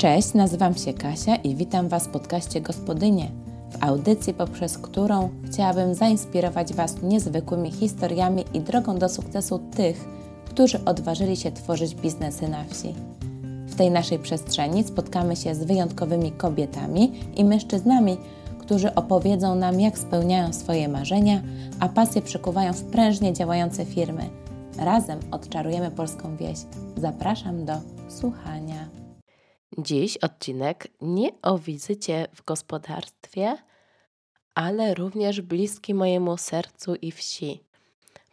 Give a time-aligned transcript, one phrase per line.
[0.00, 3.30] Cześć, nazywam się Kasia i witam Was w podcaście Gospodynie,
[3.70, 10.04] w audycji, poprzez którą chciałabym zainspirować Was niezwykłymi historiami i drogą do sukcesu tych,
[10.44, 12.94] którzy odważyli się tworzyć biznesy na wsi.
[13.66, 18.16] W tej naszej przestrzeni spotkamy się z wyjątkowymi kobietami i mężczyznami,
[18.58, 21.42] którzy opowiedzą nam, jak spełniają swoje marzenia,
[21.80, 24.30] a pasje przekuwają w prężnie działające firmy.
[24.78, 26.58] Razem odczarujemy polską wieś.
[26.96, 27.74] Zapraszam do
[28.08, 28.99] słuchania.
[29.78, 33.56] Dziś odcinek nie o wizycie w gospodarstwie,
[34.54, 37.64] ale również bliski mojemu sercu i wsi.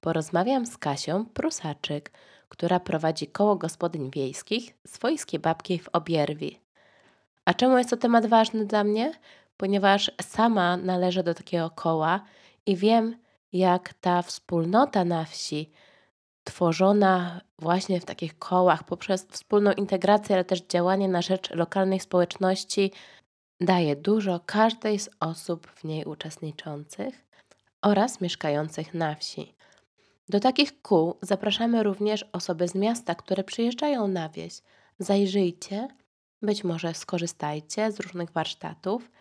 [0.01, 2.11] Porozmawiam z Kasią Prusaczyk,
[2.49, 6.59] która prowadzi koło gospodyń wiejskich swojskie babki w Obierwi.
[7.45, 9.13] A czemu jest to temat ważny dla mnie?
[9.57, 12.21] Ponieważ sama należę do takiego koła
[12.65, 13.17] i wiem,
[13.53, 15.71] jak ta wspólnota na wsi,
[16.47, 22.91] tworzona właśnie w takich kołach poprzez wspólną integrację, ale też działanie na rzecz lokalnej społeczności,
[23.61, 27.25] daje dużo każdej z osób w niej uczestniczących
[27.81, 29.53] oraz mieszkających na wsi.
[30.29, 34.61] Do takich kół zapraszamy również osoby z miasta, które przyjeżdżają na wieś.
[34.99, 35.87] Zajrzyjcie,
[36.41, 39.11] być może skorzystajcie z różnych warsztatów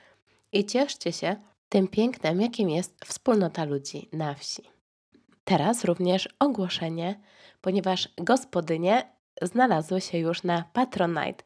[0.52, 1.36] i cieszcie się
[1.68, 4.75] tym pięknem, jakim jest wspólnota ludzi na wsi.
[5.48, 7.20] Teraz również ogłoszenie,
[7.60, 11.44] ponieważ gospodynie znalazły się już na Patronite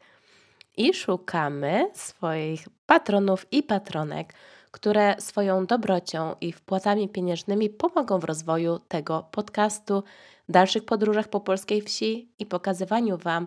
[0.77, 4.35] i szukamy swoich patronów i patronek,
[4.71, 10.03] które swoją dobrocią i wpłatami pieniężnymi pomogą w rozwoju tego podcastu,
[10.49, 13.47] dalszych podróżach po polskiej wsi i pokazywaniu Wam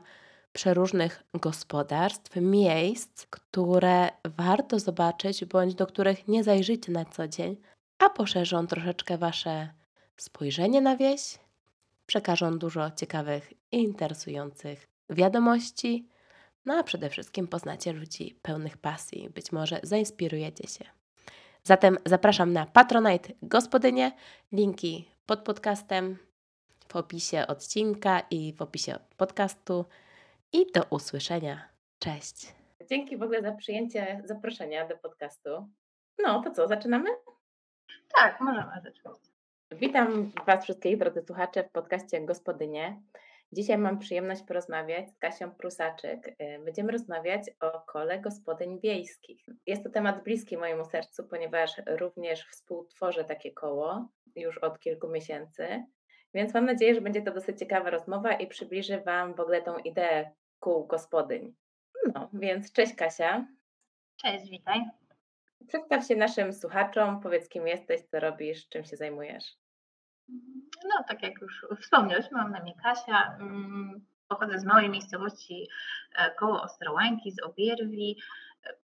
[0.54, 7.58] przeróżnych gospodarstw, miejsc, które warto zobaczyć bądź do których nie zajrzycie na co dzień,
[8.00, 9.83] a poszerzą troszeczkę Wasze
[10.18, 11.40] spojrzenie na wieś,
[12.06, 16.08] przekażą dużo ciekawych i interesujących wiadomości,
[16.66, 20.86] no a przede wszystkim poznacie ludzi pełnych pasji, być może zainspirujecie się.
[21.64, 24.12] Zatem zapraszam na Patronite Gospodynie,
[24.52, 26.18] linki pod podcastem,
[26.88, 29.86] w opisie odcinka i w opisie podcastu.
[30.54, 31.70] I do usłyszenia.
[32.00, 32.56] Cześć.
[32.90, 35.70] Dzięki w ogóle za przyjęcie zaproszenia do podcastu.
[36.24, 37.10] No to co, zaczynamy?
[38.16, 39.33] Tak, możemy zacząć.
[39.80, 43.02] Witam Was wszystkich, drodzy słuchacze, w podcaście Gospodynie.
[43.52, 46.28] Dzisiaj mam przyjemność porozmawiać z Kasią Prusaczyk.
[46.28, 49.46] Y, będziemy rozmawiać o kole gospodyń wiejskich.
[49.66, 55.86] Jest to temat bliski mojemu sercu, ponieważ również współtworzę takie koło już od kilku miesięcy.
[56.34, 59.78] Więc mam nadzieję, że będzie to dosyć ciekawa rozmowa i przybliży Wam w ogóle tą
[59.78, 61.54] ideę kół gospodyń.
[62.16, 63.48] No, więc cześć Kasia.
[64.22, 64.82] Cześć, witaj.
[65.68, 69.63] Przedstaw się naszym słuchaczom, powiedz kim jesteś, co robisz, czym się zajmujesz.
[70.84, 73.38] No, tak jak już wspomniałeś, mam na imię Kasia.
[73.40, 75.68] Mm, pochodzę z małej miejscowości
[76.16, 78.18] e, koło Ostrołęki, z Obierwi.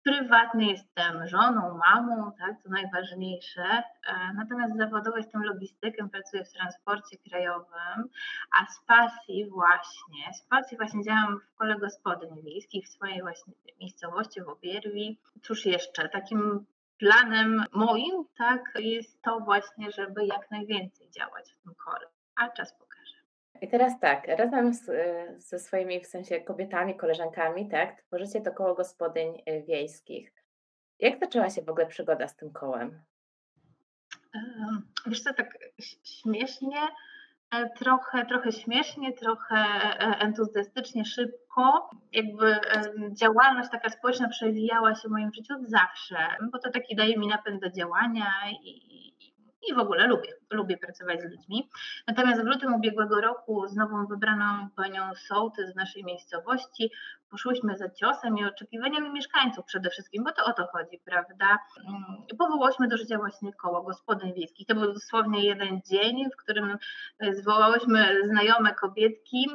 [0.05, 3.63] Prywatnie jestem żoną, mamą, tak, co najważniejsze.
[3.63, 3.83] E,
[4.35, 8.09] natomiast zawodowo jestem logistykiem, pracuję w transporcie krajowym,
[8.59, 13.53] a z pasji właśnie, z pasji właśnie działam w kole gospodyń wiejskich w swojej właśnie
[13.81, 15.19] miejscowości w Obierwi.
[15.43, 16.67] Cóż jeszcze, takim
[16.99, 22.75] planem moim, tak, jest to właśnie, żeby jak najwięcej działać w tym kole, a czas
[22.79, 23.15] pokaże.
[23.61, 24.91] I teraz tak, razem z,
[25.39, 30.33] ze swoimi w sensie kobietami, koleżankami, tak, tworzycie to koło gospodyń y, wiejskich.
[30.99, 33.03] Jak zaczęła się w ogóle przygoda z tym kołem?
[35.07, 35.59] Wiesz co, tak
[36.05, 36.89] śmiesznie, e,
[37.77, 41.91] trochę, trochę śmiesznie, trochę e, entuzjastycznie, szybko.
[42.13, 42.59] Jakby
[43.13, 46.17] działalność taka społeczna przewijała się w moim życiu zawsze,
[46.53, 48.33] bo to taki daje mi napęd do działania
[48.63, 49.08] i,
[49.69, 51.71] i w ogóle lubię, lubię pracować z ludźmi.
[52.07, 56.91] Natomiast w lutym ubiegłego roku z nową wybraną panią sołtys w naszej miejscowości
[57.31, 61.59] poszłyśmy za ciosem i oczekiwaniami mieszkańców przede wszystkim, bo to o to chodzi, prawda?
[61.89, 64.67] Mm, powołałyśmy do życia właśnie koło gospodyń wiejskich.
[64.67, 66.79] To był dosłownie jeden dzień, w którym
[67.33, 69.47] zwołałyśmy znajome kobietki,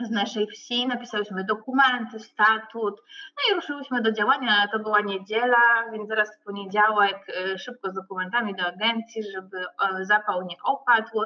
[0.00, 3.02] z naszej wsi, napisałyśmy dokumenty, statut,
[3.36, 4.68] no i ruszyłyśmy do działania.
[4.72, 9.64] To była niedziela, więc zaraz w poniedziałek y, szybko z dokumentami do agencji, żeby
[10.00, 11.20] zapał nie opadł.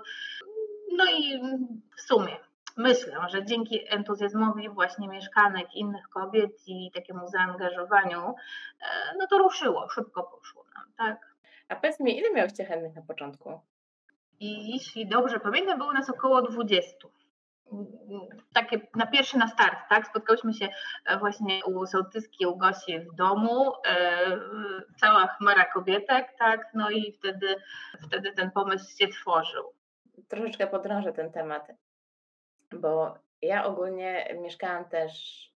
[0.97, 1.41] No i
[1.97, 2.37] w sumie
[2.79, 8.35] myślę, że dzięki entuzjazmowi właśnie mieszkanek, innych kobiet i takiemu zaangażowaniu,
[8.81, 11.35] e, no to ruszyło, szybko poszło nam, tak.
[11.69, 13.61] A powiedz mi, ile miałyście chętnych na początku?
[14.41, 17.09] I jeśli dobrze pamiętam, było nas około 20
[18.53, 20.07] takie na pierwszy na start, tak?
[20.07, 20.69] Spotkałyśmy się
[21.07, 24.39] e, właśnie u sołtyski, u Gosi w domu, e,
[25.01, 26.71] cała chmara kobietek, tak?
[26.75, 27.57] No i wtedy,
[28.07, 29.73] wtedy ten pomysł się tworzył.
[30.29, 31.69] Troszeczkę podrążę ten temat,
[32.73, 35.13] bo Ja ogólnie mieszkałam też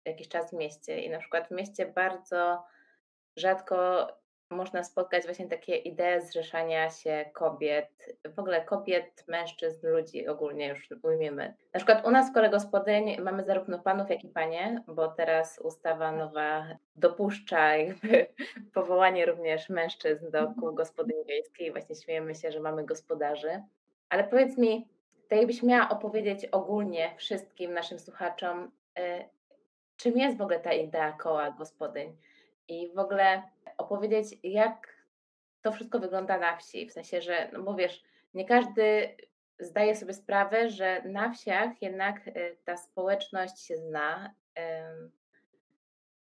[0.04, 2.64] jakiś czas w mieście i na przykład w mieście bardzo
[3.36, 4.06] rzadko
[4.50, 10.88] można spotkać właśnie takie idee zrzeszania się kobiet, w ogóle kobiet, mężczyzn, ludzi ogólnie już
[11.02, 11.54] ujmiemy.
[11.74, 15.58] Na przykład u nas w kole gospodyń mamy zarówno panów, jak i panie, bo teraz
[15.58, 16.66] ustawa nowa
[16.96, 18.26] dopuszcza jakby
[18.74, 21.72] powołanie również mężczyzn do kół gospodyń wiejskiej.
[21.72, 23.62] Właśnie śmiejemy się, że mamy gospodarzy.
[24.08, 24.88] Ale powiedz mi,
[25.28, 29.28] to jakbyś miała opowiedzieć ogólnie wszystkim naszym słuchaczom, y,
[29.96, 32.16] czym jest w ogóle ta idea koła gospodyń
[32.68, 33.42] i w ogóle
[33.80, 35.00] opowiedzieć, jak
[35.62, 36.86] to wszystko wygląda na wsi.
[36.86, 38.02] W sensie, że, no bo wiesz,
[38.34, 39.16] nie każdy
[39.58, 44.34] zdaje sobie sprawę, że na wsiach jednak y, ta społeczność się zna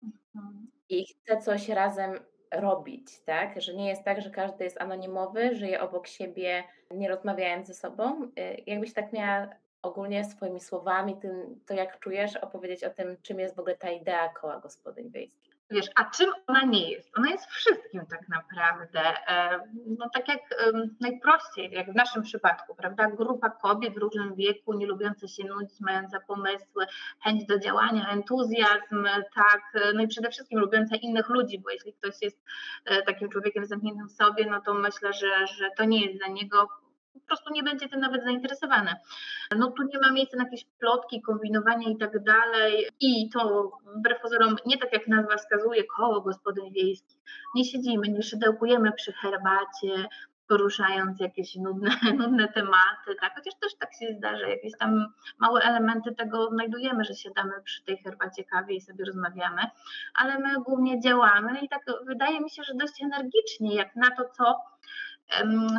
[0.04, 0.68] mhm.
[0.90, 2.19] i chce coś razem
[2.52, 3.62] robić, tak?
[3.62, 8.24] Że nie jest tak, że każdy jest anonimowy, żyje obok siebie, nie rozmawiając ze sobą.
[8.24, 9.50] Y, jakbyś tak miała
[9.81, 13.90] ogólnie swoimi słowami, tym, to jak czujesz, opowiedzieć o tym, czym jest w ogóle ta
[13.90, 15.55] idea koła gospodyń wiejskich.
[15.72, 17.18] Wiesz, a czym ona nie jest?
[17.18, 19.02] Ona jest wszystkim tak naprawdę.
[19.28, 19.60] E,
[19.98, 20.40] no tak jak
[21.02, 23.12] najprościej, jak w naszym przypadku, prawda?
[23.12, 26.86] Grupa kobiet w różnym wieku, nie lubiące się nudzić, mające pomysły,
[27.24, 29.62] chęć do działania, entuzjazm, tak,
[29.94, 32.44] no i przede wszystkim lubiące innych ludzi, bo jeśli ktoś jest
[32.86, 36.28] e, takim człowiekiem zamkniętym w sobie, no to myślę, że, że to nie jest dla
[36.28, 36.68] niego
[37.20, 38.96] po prostu nie będzie tym nawet zainteresowane.
[39.58, 42.88] No tu nie ma miejsca na jakieś plotki, kombinowania i tak dalej.
[43.00, 47.18] I to wbrew pozorom nie tak jak nazwa wskazuje, koło gospodyń wiejskich.
[47.56, 50.08] Nie siedzimy, nie szydełkujemy przy herbacie,
[50.48, 51.90] poruszając jakieś nudne,
[52.20, 53.36] nudne tematy, tak?
[53.36, 57.98] Chociaż też tak się zdarza, jakieś tam małe elementy tego znajdujemy, że siadamy przy tej
[57.98, 59.62] herbacie, kawie i sobie rozmawiamy,
[60.16, 64.30] ale my głównie działamy i tak wydaje mi się, że dość energicznie, jak na to,
[64.38, 64.62] co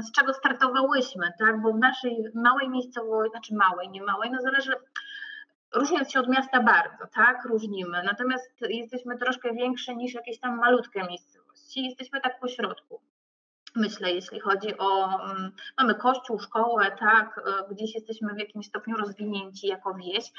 [0.02, 1.60] z czego startowałyśmy, tak?
[1.60, 4.72] Bo w naszej małej miejscowości, znaczy małej, nie małej, no zależy,
[5.74, 7.44] różniąc się od miasta bardzo, tak?
[7.44, 8.02] Różnimy.
[8.02, 11.84] Natomiast jesteśmy troszkę większe niż jakieś tam malutkie miejscowości.
[11.84, 13.00] Jesteśmy tak po środku.
[13.76, 15.18] Myślę, jeśli chodzi o.
[15.78, 20.32] Mamy kościół, szkołę, tak, e, gdzieś jesteśmy w jakimś stopniu rozwinięci jako wieś.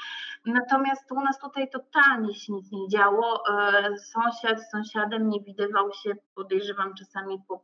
[0.46, 3.42] Natomiast u nas tutaj totalnie się nic nie działo.
[3.48, 7.60] E, sąsiad z sąsiadem nie widywał się, podejrzewam, czasami po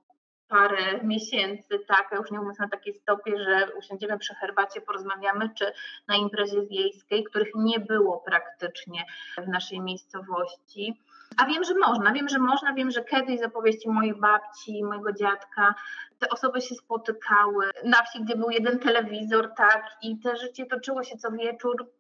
[0.49, 5.50] parę miesięcy, tak, a już nie mówiąc na takiej stopie, że usiądziemy przy herbacie, porozmawiamy,
[5.58, 5.73] czy
[6.08, 9.05] na imprezie wiejskiej, których nie było praktycznie
[9.38, 11.00] w naszej miejscowości.
[11.37, 15.12] A wiem, że można, wiem, że można, wiem, że kiedyś z opowieści mojej babci, mojego
[15.12, 15.75] dziadka,
[16.19, 21.02] te osoby się spotykały na wsi, gdzie był jeden telewizor, tak, i te życie toczyło
[21.02, 21.91] się co wieczór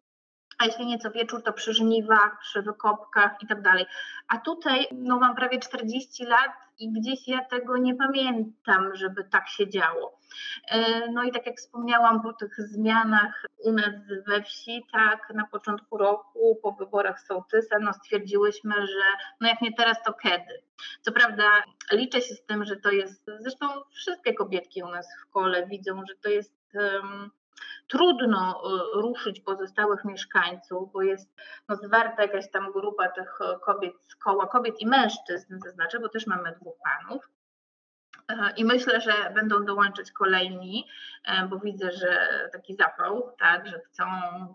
[0.64, 3.86] jeśli nie co wieczór, to przy żniwach, przy wykopkach i tak dalej.
[4.28, 9.48] A tutaj no, mam prawie 40 lat i gdzieś ja tego nie pamiętam, żeby tak
[9.48, 10.18] się działo.
[10.70, 13.94] E, no i tak jak wspomniałam, po tych zmianach u nas
[14.26, 19.04] we wsi, tak, na początku roku, po wyborach sołtysa, no stwierdziłyśmy, że
[19.40, 20.62] no jak nie teraz, to kiedy.
[21.00, 21.44] Co prawda
[21.92, 26.02] liczę się z tym, że to jest, zresztą wszystkie kobietki u nas w kole widzą,
[26.08, 26.54] że to jest
[27.88, 31.34] trudno y, ruszyć pozostałych mieszkańców, bo jest
[31.68, 36.08] no, zwarta jakaś tam grupa tych y, kobiet z koła, kobiet i mężczyzn zaznaczę, bo
[36.08, 37.28] też mamy dwóch panów.
[38.28, 40.86] E, I myślę, że będą dołączać kolejni,
[41.24, 44.04] e, bo widzę, że taki zapał, tak, że chcą,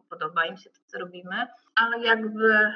[0.09, 2.73] podoba im się to, co robimy, ale jakby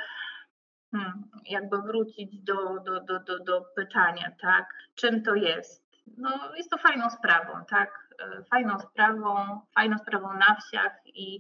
[0.92, 4.66] hmm, jakby wrócić do, do, do, do, do pytania, tak,
[4.96, 5.83] czym to jest?
[6.18, 11.40] No, jest to fajną sprawą, tak, E, fajną sprawą, fajną sprawą na wsiach i,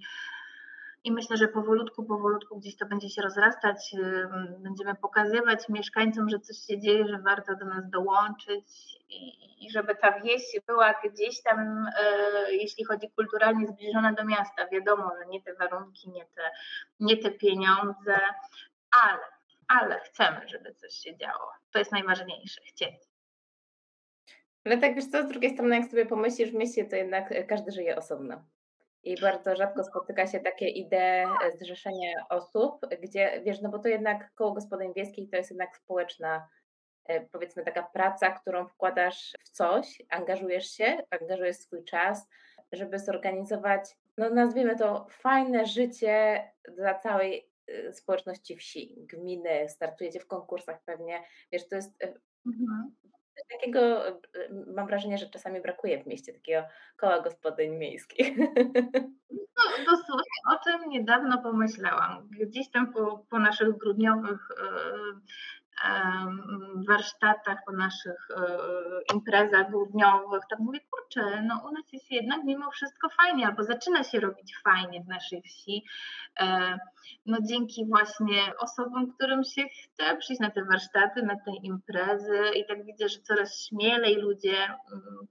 [1.04, 3.96] i myślę, że powolutku, powolutku gdzieś to będzie się rozrastać.
[4.04, 4.30] E,
[4.60, 8.68] będziemy pokazywać mieszkańcom, że coś się dzieje, że warto do nas dołączyć
[9.10, 14.68] i, i żeby ta wieś była gdzieś tam, e, jeśli chodzi kulturalnie, zbliżona do miasta.
[14.68, 16.52] Wiadomo, że nie te warunki, nie te,
[17.00, 18.20] nie te pieniądze,
[18.92, 19.24] ale,
[19.68, 21.52] ale chcemy, żeby coś się działo.
[21.72, 23.13] To jest najważniejsze, chcieć.
[24.66, 27.44] Ale tak wiesz co, z drugiej strony jak sobie pomyślisz, w mieście to jednak e,
[27.44, 28.44] każdy żyje osobno.
[29.04, 33.88] I bardzo rzadko spotyka się takie idee e, zrzeszenia osób, gdzie wiesz, no bo to
[33.88, 36.48] jednak koło gospodyń wiejskich to jest jednak społeczna,
[37.06, 42.28] e, powiedzmy taka praca, którą wkładasz w coś, angażujesz się, angażujesz swój czas,
[42.72, 46.44] żeby zorganizować, no nazwijmy to fajne życie
[46.78, 47.50] dla całej
[47.92, 52.04] społeczności wsi, gminy, startujecie w konkursach pewnie, wiesz, to jest
[52.46, 52.96] mhm
[53.52, 54.14] takiego e,
[54.76, 58.38] mam wrażenie, że czasami brakuje w mieście takiego koła gospodyń miejskich.
[59.58, 62.30] No, dosłownie o tym niedawno pomyślałam.
[62.30, 64.48] Gdzieś tam po, po naszych grudniowych
[66.88, 72.72] warsztatach, po naszych e, imprezach grudniowych, tak mówię, kurczę, no u nas jest jednak mimo
[72.72, 75.84] wszystko fajnie, albo zaczyna się robić fajnie w naszej wsi.
[76.40, 76.78] E,
[77.26, 82.66] no dzięki właśnie osobom, którym się chce przyjść na te warsztaty, na te imprezy i
[82.66, 84.78] tak widzę, że coraz śmielej ludzie mm,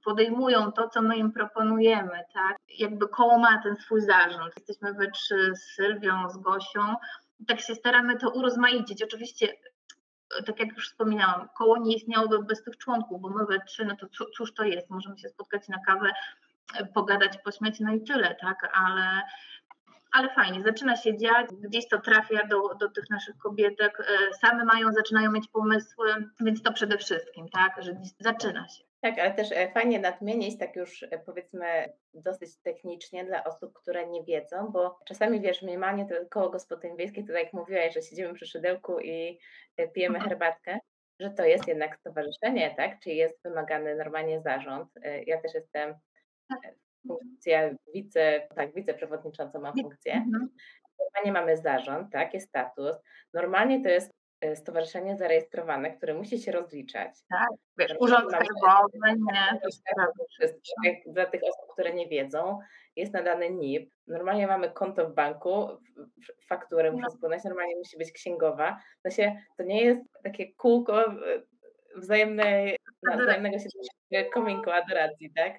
[0.04, 2.56] podejmują to, co my im proponujemy, tak?
[2.78, 4.52] Jakby koło ma ten swój zarząd.
[4.56, 6.94] Jesteśmy we trzy z Sylwią, z Gosią,
[7.48, 9.02] tak się staramy to urozmaicić.
[9.02, 9.48] Oczywiście
[10.46, 13.96] tak jak już wspominałam, koło nie istniałoby bez tych członków, bo my we trzy, no
[13.96, 14.90] to cóż to jest?
[14.90, 16.12] Możemy się spotkać na kawę,
[16.94, 18.70] pogadać, pośmiać, no i tyle, tak?
[18.74, 19.22] Ale,
[20.12, 24.64] ale fajnie, zaczyna się dziać, gdzieś to trafia do, do tych naszych kobietek, e, same
[24.64, 28.91] mają, zaczynają mieć pomysły, więc to przede wszystkim, tak, że zaczyna się.
[29.02, 34.06] Tak, ale też e, fajnie nadmienić, tak już e, powiedzmy dosyć technicznie dla osób, które
[34.06, 38.02] nie wiedzą, bo czasami wiesz, mniemanie to koło gospodyń wiejskich, to tak jak mówiłaś, że
[38.02, 39.38] siedzimy przy szydełku i
[39.76, 40.30] e, pijemy mhm.
[40.30, 40.78] herbatkę,
[41.20, 43.00] że to jest jednak stowarzyszenie, tak?
[43.00, 44.88] Czyli jest wymagany normalnie zarząd.
[45.26, 45.94] Ja też jestem
[46.48, 46.74] tak.
[47.08, 50.12] funkcja wice, tak, wiceprzewodnicząca ma funkcję.
[50.12, 50.48] Mhm.
[50.98, 52.96] Normalnie mamy zarząd, tak, jest status.
[53.34, 54.10] Normalnie to jest
[54.54, 57.10] stowarzyszenie zarejestrowane, które musi się rozliczać.
[57.30, 58.98] Tak, wiesz, urząd skarbowy,
[59.32, 59.60] nie.
[61.06, 62.58] Dla tych osób, które nie wiedzą,
[62.96, 63.90] jest nadany NIP.
[64.06, 65.68] Normalnie mamy konto w banku,
[66.48, 67.16] fakturę muszę no.
[67.16, 68.80] spłynąć, normalnie musi być księgowa.
[69.02, 71.04] To, się, to nie jest takie kółko
[71.96, 72.76] wzajemnej,
[73.22, 75.52] wzajemnego się kominku, adoracji, tak?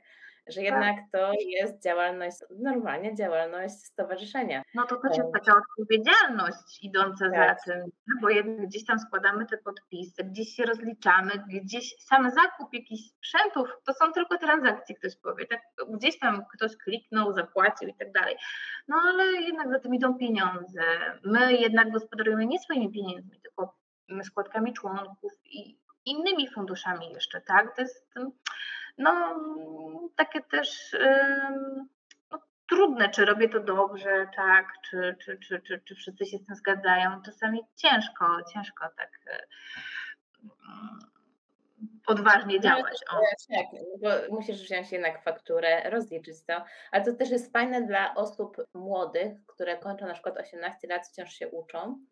[0.48, 0.64] Że tak.
[0.64, 4.64] jednak to jest działalność, normalnie działalność stowarzyszenia.
[4.76, 7.60] No to też jest taka odpowiedzialność idąca tak.
[7.60, 12.74] za tym, bo jednak gdzieś tam składamy te podpisy, gdzieś się rozliczamy, gdzieś sam zakup
[12.74, 15.62] jakichś sprzętów, to są tylko transakcje, ktoś powie, tak?
[15.90, 18.36] gdzieś tam ktoś kliknął, zapłacił i tak dalej.
[18.88, 20.82] No ale jednak za tym idą pieniądze.
[21.24, 23.78] My jednak gospodarujemy nie swoimi pieniędzmi, tylko
[24.24, 27.76] składkami członków i innymi funduszami jeszcze, tak?
[27.76, 28.14] To jest
[28.98, 29.40] no
[30.16, 30.96] takie też
[32.32, 36.46] no, trudne, czy robię to dobrze, tak, czy, czy, czy, czy, czy wszyscy się z
[36.46, 37.22] tym zgadzają.
[37.22, 39.48] Czasami ciężko, ciężko tak e,
[42.08, 43.00] odważnie no, działać.
[43.12, 43.20] O.
[43.56, 43.66] Tak,
[44.02, 49.34] bo musisz wziąć jednak fakturę, rozliczyć to, ale to też jest fajne dla osób młodych,
[49.48, 52.06] które kończą na przykład 18 lat, wciąż się uczą,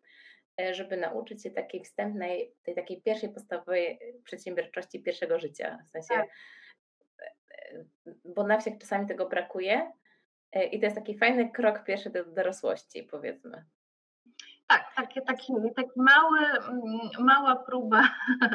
[0.60, 5.78] e, żeby nauczyć się takiej wstępnej, tej takiej pierwszej podstawowej przedsiębiorczości pierwszego życia.
[5.86, 6.28] W sensie tak
[8.24, 9.92] bo na wsiach czasami tego brakuje
[10.52, 13.64] e, i to jest taki fajny krok pierwszy do dorosłości, powiedzmy.
[14.68, 18.02] Tak, taki, taki, taki mały, mm, mała próba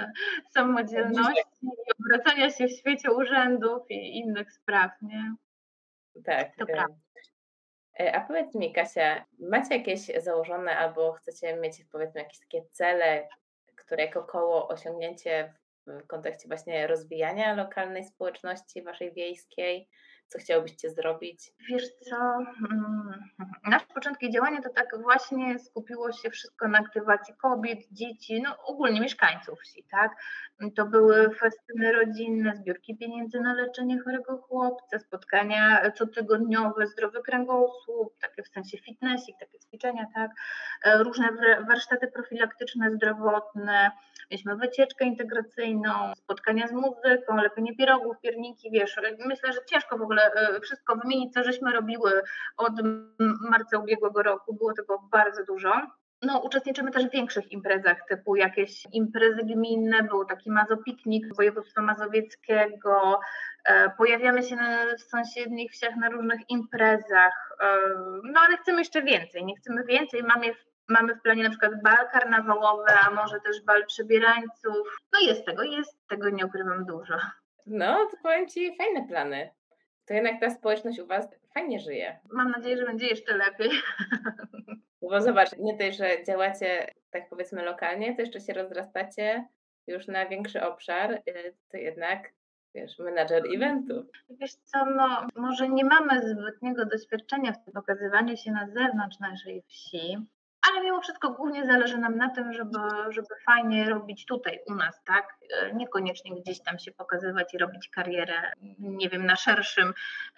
[0.53, 1.67] samodzielności i
[1.99, 5.35] obracania się w świecie urzędów i innych spraw, nie?
[6.25, 6.55] Tak.
[6.55, 6.95] To prawda.
[7.99, 13.27] E, a powiedz mi, Kasia, macie jakieś założone albo chcecie mieć powiedzmy jakieś takie cele,
[13.75, 15.53] które jako koło osiągnięcie
[15.87, 19.89] w kontekście właśnie rozwijania lokalnej społeczności waszej wiejskiej?
[20.27, 21.53] Co chciałbyście zrobić?
[21.69, 22.15] Wiesz co,
[22.71, 23.23] mm,
[23.63, 29.01] nasze początki działania to tak właśnie skupiło się wszystko na aktywacji kobiet, dzieci, no ogólnie
[29.01, 30.11] mieszkańców wsi, tak?
[30.75, 38.43] To były festyny rodzinne, zbiórki pieniędzy na leczenie chorego chłopca, spotkania cotygodniowe, zdrowy kręgosłup, takie
[38.43, 40.31] w sensie fitnessik, takie ćwiczenia, tak?
[40.83, 41.29] E, różne
[41.67, 43.91] warsztaty profilaktyczne, zdrowotne,
[44.31, 50.16] mieliśmy wycieczkę integracyjną, spotkania z muzyką, lepienie pierogów, pierniki, wiesz, myślę, że ciężko w ogóle
[50.21, 52.21] e, wszystko wymienić, co żeśmy robiły
[52.57, 52.73] od
[53.49, 55.81] marca ubiegłego roku, było tego bardzo dużo.
[56.21, 63.19] No, uczestniczymy też w większych imprezach, typu jakieś imprezy gminne, był taki mazopiknik województwa mazowieckiego,
[63.65, 64.57] e, pojawiamy się
[64.97, 67.65] w sąsiednich wsiach na różnych imprezach, e,
[68.23, 70.53] no ale chcemy jeszcze więcej, nie chcemy więcej, mamy
[70.89, 74.99] Mamy w planie na przykład bal karnawałowy, a może też bal przebierańców.
[75.13, 77.13] No jest tego, jest tego, nie ukrywam, dużo.
[77.65, 79.49] No, to powiem Ci, fajne plany.
[80.07, 82.19] To jednak ta społeczność u Was fajnie żyje.
[82.31, 83.69] Mam nadzieję, że będzie jeszcze lepiej.
[85.01, 89.47] Bo zobacz, nie tylko, że działacie tak powiedzmy lokalnie, to jeszcze się rozrastacie
[89.87, 92.29] już na większy obszar, y, to jednak
[92.75, 94.05] wiesz, menadżer eventów.
[94.29, 99.63] Wiesz co, no może nie mamy zbytniego doświadczenia w tym pokazywaniu się na zewnątrz naszej
[99.67, 100.17] wsi,
[100.67, 105.03] ale mimo wszystko głównie zależy nam na tym, żeby, żeby fajnie robić tutaj u nas,
[105.03, 105.37] tak?
[105.51, 109.93] E, niekoniecznie gdzieś tam się pokazywać i robić karierę, nie wiem, na szerszym,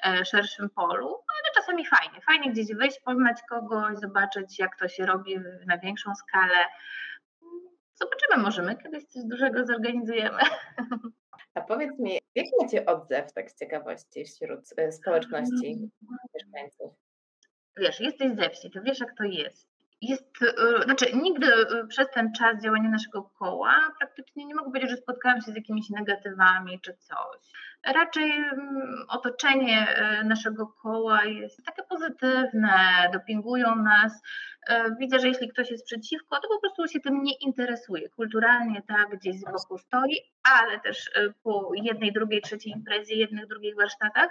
[0.06, 2.22] e, szerszym polu, ale czasami fajnie.
[2.22, 6.66] Fajnie gdzieś wyjść, poznać kogoś, zobaczyć, jak to się robi na większą skalę.
[7.94, 10.40] Zobaczymy, może my kiedyś coś dużego zorganizujemy.
[11.54, 15.90] A powiedz mi, jaki macie odzew, tak z ciekawości, wśród e, społeczności
[16.34, 16.94] mieszkańców?
[17.78, 22.08] Wiesz, jesteś ze wsi, to wiesz, jak to jest jest, e, znaczy nigdy e, przez
[22.14, 26.80] ten czas działania naszego koła praktycznie nie mogę powiedzieć, że spotkałam się z jakimiś negatywami
[26.82, 27.52] czy coś.
[27.86, 34.22] Raczej mm, otoczenie e, naszego koła jest takie pozytywne, dopingują nas.
[35.00, 38.10] Widzę, że jeśli ktoś jest przeciwko, to po prostu się tym nie interesuje.
[38.10, 41.12] Kulturalnie tak, gdzieś z boku stoi, ale też
[41.44, 44.30] po jednej, drugiej, trzeciej imprezie, jednych, drugich warsztatach,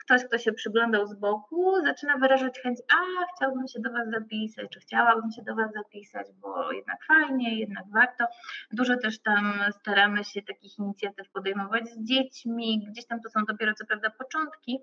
[0.00, 4.66] ktoś, kto się przyglądał z boku, zaczyna wyrażać chęć, a chciałbym się do Was zapisać,
[4.70, 8.24] czy chciałabym się do Was zapisać, bo jednak fajnie, jednak warto.
[8.72, 12.59] Dużo też tam staramy się takich inicjatyw podejmować z dziećmi,
[12.90, 14.78] gdzieś tam to są dopiero co prawda początki,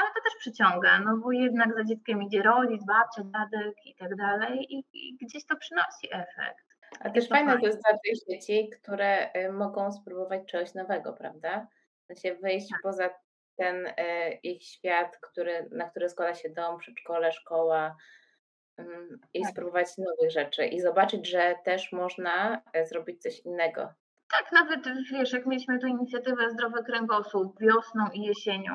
[0.00, 4.16] ale to też przyciąga, no bo jednak za dzieckiem idzie rodzic, babcia, dziadek i tak
[4.16, 6.66] dalej i, i gdzieś to przynosi efekt.
[7.00, 11.66] A też fajne to jest dla tych dzieci, które y, mogą spróbować czegoś nowego, prawda?
[12.06, 12.80] Sensie wyjść tak.
[12.82, 13.10] poza
[13.56, 13.92] ten y,
[14.42, 17.96] ich świat, który, na który składa się dom, przedszkole, szkoła,
[19.34, 19.50] i tak.
[19.50, 23.92] spróbować nowych rzeczy i zobaczyć, że też można e, zrobić coś innego.
[24.30, 28.74] Tak, nawet wiesz, jak mieliśmy tu inicjatywę Zdrowy Kręgosłup wiosną i jesienią,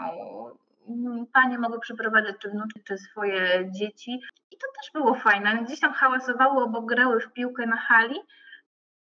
[0.89, 4.21] mm, panie mogły przeprowadzać czy wnuczki, czy swoje dzieci
[4.51, 5.63] i to też było fajne.
[5.63, 8.15] Gdzieś tam hałasowało, bo grały w piłkę na hali,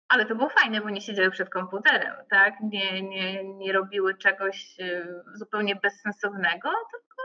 [0.09, 2.53] ale to było fajne, bo nie siedziały przed komputerem, tak?
[2.61, 7.23] Nie, nie, nie robiły czegoś e, zupełnie bezsensownego, tylko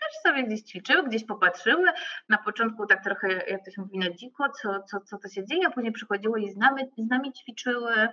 [0.00, 1.92] też sobie gdzieś ćwiczyły, gdzieś popatrzyły.
[2.28, 5.44] Na początku tak trochę, jak to się mówi, na dziko, co, co, co to się
[5.46, 8.08] dzieje, a później przychodziły i z nami, z nami ćwiczyły.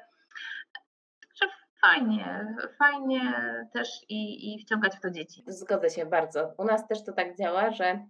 [1.81, 3.34] Fajnie, fajnie
[3.74, 5.43] też i, i wciągać w to dzieci.
[5.48, 6.53] Zgodzę się bardzo.
[6.57, 8.05] U nas też to tak działa, że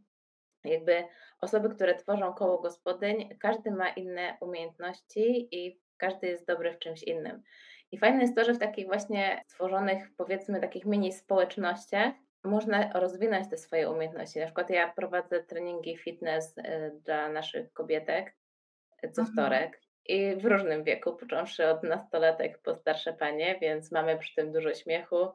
[0.64, 1.04] jakby
[1.42, 7.04] osoby, które tworzą koło gospodyń, każdy ma inne umiejętności i każdy jest dobry w czymś
[7.04, 7.44] innym.
[7.92, 13.50] I fajne jest to, że w takich właśnie stworzonych, powiedzmy, takich mini społecznościach można rozwinąć
[13.50, 14.40] te swoje umiejętności.
[14.40, 16.62] Na przykład ja prowadzę treningi fitness y,
[17.06, 18.36] dla naszych kobietek
[19.04, 19.34] y, co mhm.
[19.34, 24.52] wtorek i w różnym wieku, począwszy od nastolatek po starsze panie, więc mamy przy tym
[24.52, 25.28] dużo śmiechu.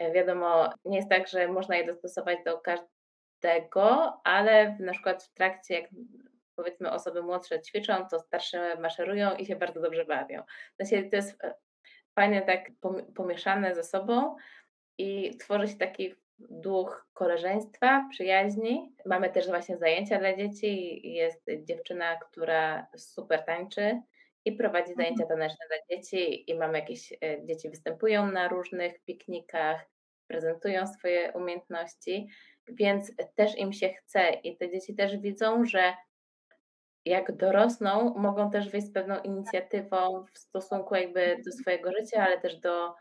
[0.00, 5.34] Y, wiadomo, nie jest tak, że można je dostosować do każdego, ale na przykład w
[5.34, 5.90] trakcie, jak
[6.56, 10.42] powiedzmy osoby młodsze ćwiczą, to starsze maszerują i się bardzo dobrze bawią.
[10.80, 11.38] Znaczy, to jest
[12.14, 12.70] fajnie tak
[13.14, 14.36] pomieszane ze sobą
[14.98, 18.94] i tworzy się taki duch koleżeństwa, przyjaźni.
[19.06, 21.00] Mamy też właśnie zajęcia dla dzieci.
[21.12, 24.00] Jest dziewczyna, która super tańczy
[24.44, 24.96] i prowadzi mhm.
[24.96, 29.90] zajęcia taneczne dla dzieci i mamy jakieś, e, dzieci występują na różnych piknikach,
[30.26, 32.28] prezentują swoje umiejętności,
[32.68, 35.94] więc też im się chce i te dzieci też widzą, że
[37.04, 42.40] jak dorosną, mogą też wyjść z pewną inicjatywą w stosunku jakby do swojego życia, ale
[42.40, 42.94] też do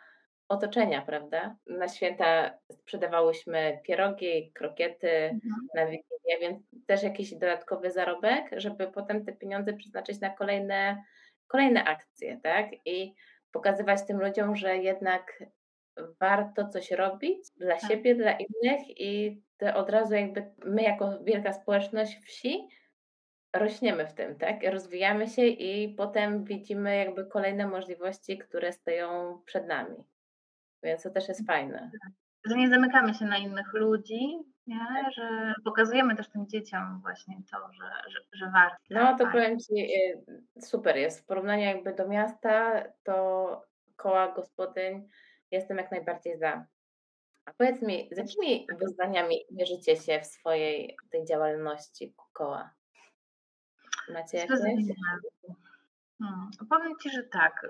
[0.49, 1.55] otoczenia, prawda?
[1.67, 5.67] Na święta sprzedawałyśmy pierogi, krokiety mhm.
[5.75, 11.03] na Wigilię, więc też jakiś dodatkowy zarobek, żeby potem te pieniądze przeznaczyć na kolejne,
[11.47, 12.67] kolejne akcje, tak?
[12.85, 13.13] I
[13.51, 15.43] pokazywać tym ludziom, że jednak
[16.19, 17.89] warto coś robić dla tak.
[17.89, 19.41] siebie, dla innych i
[19.73, 22.67] od razu jakby my jako wielka społeczność wsi
[23.55, 24.63] rośniemy w tym, tak?
[24.63, 29.95] Rozwijamy się i potem widzimy jakby kolejne możliwości, które stoją przed nami.
[30.83, 31.91] Więc to też jest fajne.
[32.45, 34.79] Że nie zamykamy się na innych ludzi, nie?
[35.03, 35.13] Tak.
[35.13, 38.77] że pokazujemy też tym dzieciom właśnie to, że, że, że warto.
[38.89, 41.21] No to powiem Ci, y, super jest.
[41.21, 43.65] W porównaniu jakby do miasta, to
[43.95, 45.07] koła gospodyń
[45.51, 46.65] jestem jak najbardziej za.
[47.45, 52.73] A powiedz mi, z jakimi wyzwaniami mierzycie się w swojej tej działalności koła?
[54.09, 54.59] Macie jakieś?
[56.23, 57.67] Hmm, powiem Ci, że tak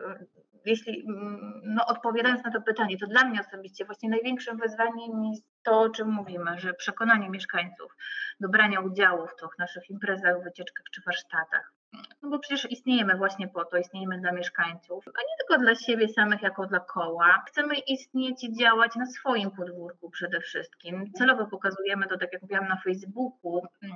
[0.66, 5.44] jeśli, mm, no odpowiadając na to pytanie, to dla mnie osobiście właśnie największym wyzwaniem jest
[5.63, 7.96] to, o czym mówimy, że przekonanie mieszkańców
[8.39, 11.74] do brania udziału w tych naszych imprezach, wycieczkach czy warsztatach.
[12.22, 16.08] No bo przecież istniejemy właśnie po to, istniejemy dla mieszkańców, a nie tylko dla siebie
[16.08, 17.44] samych jako dla koła.
[17.48, 21.12] Chcemy istnieć i działać na swoim podwórku przede wszystkim.
[21.13, 23.96] Celowo pokazujemy to, tak jak mówiłam na Facebooku, mm,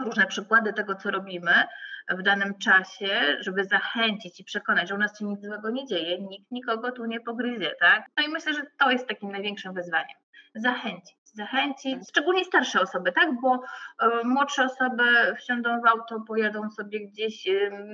[0.00, 1.52] różne przykłady tego, co robimy
[2.08, 6.20] w danym czasie, żeby zachęcić i przekonać, że u nas się nic złego nie dzieje,
[6.20, 8.06] nikt nikogo tu nie pogryzie, tak?
[8.16, 10.16] No i myślę, że to jest takim największym wyzwaniem.
[10.54, 13.40] Zachęcić zachęcić, szczególnie starsze osoby, tak?
[13.40, 13.62] Bo
[14.00, 17.48] e, młodsze osoby wsiądą w auto, pojadą sobie gdzieś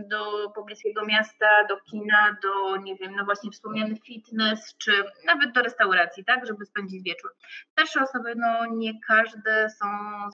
[0.08, 4.92] do pobliskiego miasta, do kina, do, nie wiem, no właśnie wspomniany fitness, czy
[5.26, 6.46] nawet do restauracji, tak?
[6.46, 7.30] Żeby spędzić wieczór.
[7.72, 9.86] Starsze osoby, no nie każde są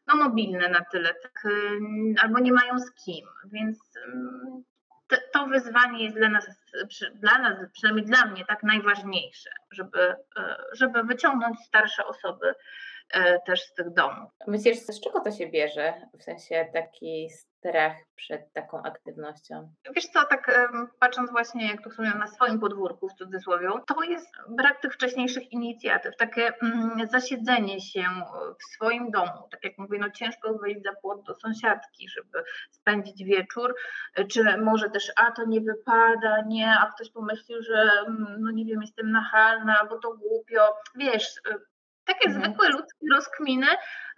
[0.07, 1.43] no, mobilne na tyle, tak?
[2.23, 3.79] Albo nie mają z kim, więc
[5.33, 6.47] to wyzwanie jest dla nas,
[7.15, 12.55] dla nas, przynajmniej dla mnie, tak najważniejsze, żeby, e, żeby wyciągnąć starsze osoby
[13.47, 14.31] też z tych domów.
[14.47, 15.95] Myślisz, z czego to się bierze?
[16.19, 19.73] W sensie taki strach przed taką aktywnością?
[19.95, 20.69] Wiesz co, tak
[21.01, 25.53] patrząc właśnie, jak to wspomniałam, na swoim podwórku w cudzysłowie, to jest brak tych wcześniejszych
[25.53, 28.05] inicjatyw, takie mm, zasiedzenie się
[28.59, 29.49] w swoim domu.
[29.51, 33.75] Tak jak mówię, no ciężko wyjść za płot do sąsiadki, żeby spędzić wieczór,
[34.29, 38.65] czy może też, a to nie wypada, nie, a ktoś pomyślił, że mm, no nie
[38.65, 40.75] wiem, jestem nachalna, bo to głupio.
[40.95, 41.41] Wiesz,
[42.07, 42.45] takie mhm.
[42.45, 43.67] zwykłe ludzkie rozkminy,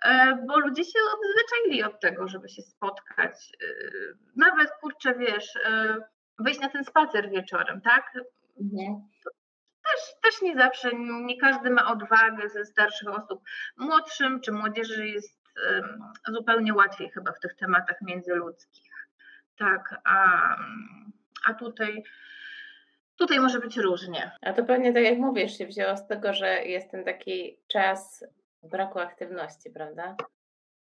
[0.03, 3.53] e, bo ludzie się odzwyczaili od tego, żeby się spotkać.
[3.63, 3.67] E,
[4.37, 5.97] nawet kurczę, wiesz, e,
[6.39, 8.13] wyjść na ten spacer wieczorem, tak?
[8.61, 9.09] Mhm.
[9.85, 13.43] Też, też nie zawsze, nie każdy ma odwagę ze starszych osób.
[13.77, 15.39] Młodszym czy młodzieży jest
[16.29, 18.93] zupełnie łatwiej chyba w tych tematach międzyludzkich.
[19.59, 20.57] Tak, a,
[21.47, 22.03] a tutaj
[23.19, 24.31] Tutaj może być różnie.
[24.43, 28.25] A to pewnie tak jak mówisz, się wzięło z tego, że jest ten taki czas
[28.63, 30.17] braku aktywności, prawda?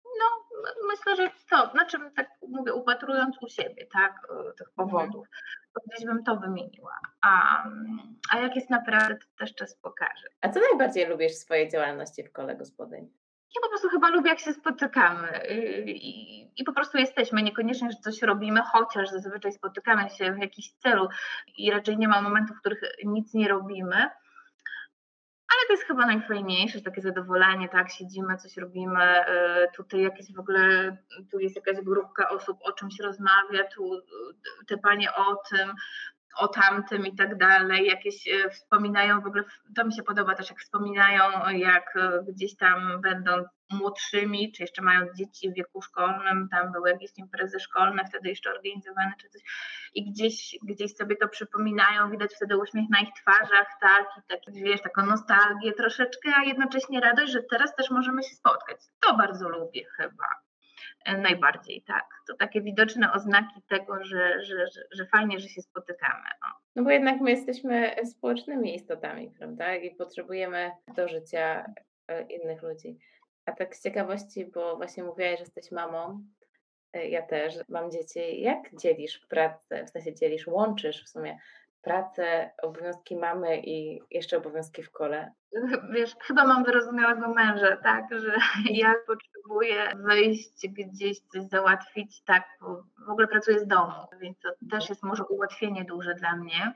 [0.05, 0.59] No,
[0.89, 4.89] myślę, że to, znaczy tak mówię, upatrując u siebie, tak, e, tych mhm.
[4.89, 5.27] powodów,
[5.75, 6.99] to gdzieś bym to wymieniła.
[7.23, 7.65] A,
[8.33, 10.27] a jak jest naprawdę, to też czas pokaże.
[10.41, 13.22] A co najbardziej lubisz w swojej działalności w kole gospodyń?
[13.57, 15.47] Ja po prostu chyba lubię, jak się spotykamy
[15.87, 17.43] i, i, po prostu jesteśmy.
[17.43, 21.09] Niekoniecznie, że coś robimy, chociaż zazwyczaj spotykamy się w jakimś celu
[21.57, 24.11] i raczej nie ma momentów, w których nic nie robimy.
[25.53, 30.41] Ale to jest chyba najfajniejsze, takie zadowolenie, tak, siedzimy, coś robimy, y, tutaj jakieś w
[30.41, 30.97] ogóle,
[31.31, 34.03] tu jest jakaś grupka osób o czymś rozmawia, tu
[34.67, 35.73] te panie o tym,
[36.37, 39.45] o tamtym i tak dalej, jakieś e, wspominają, w ogóle
[39.77, 44.83] to mi się podoba też, jak wspominają, jak e, gdzieś tam będą młodszymi, czy jeszcze
[44.83, 49.43] mając dzieci w wieku szkolnym, tam były jakieś imprezy szkolne, wtedy jeszcze organizowane czy coś
[49.95, 54.41] i gdzieś, gdzieś sobie to przypominają, widać wtedy uśmiech na ich twarzach, tak, i tak,
[54.55, 58.79] wiesz, taką nostalgię troszeczkę, a jednocześnie radość, że teraz też możemy się spotkać.
[59.01, 60.25] To bardzo lubię chyba.
[61.05, 62.09] E, najbardziej, tak.
[62.29, 66.29] To takie widoczne oznaki tego, że, że, że, że fajnie, że się spotykamy.
[66.77, 66.83] No.
[66.83, 69.75] bo jednak my jesteśmy społecznymi istotami, prawda?
[69.75, 71.67] I potrzebujemy do życia
[72.09, 72.99] e, innych ludzi.
[73.47, 76.25] A tak z ciekawości, bo właśnie mówiłaś, że jesteś mamą,
[76.93, 78.41] e, ja też mam dzieci.
[78.41, 81.39] Jak dzielisz pracę, w sensie dzielisz, łączysz w sumie
[81.83, 85.33] pracę, obowiązki mamy i jeszcze obowiązki w kole?
[85.95, 88.37] Wiesz, chyba mam wyrozumiałego męża, tak, że
[88.83, 92.45] ja potrzebuję wyjść gdzieś, coś załatwić, tak,
[93.07, 96.75] w ogóle pracuję z domu, więc to też jest może ułatwienie duże dla mnie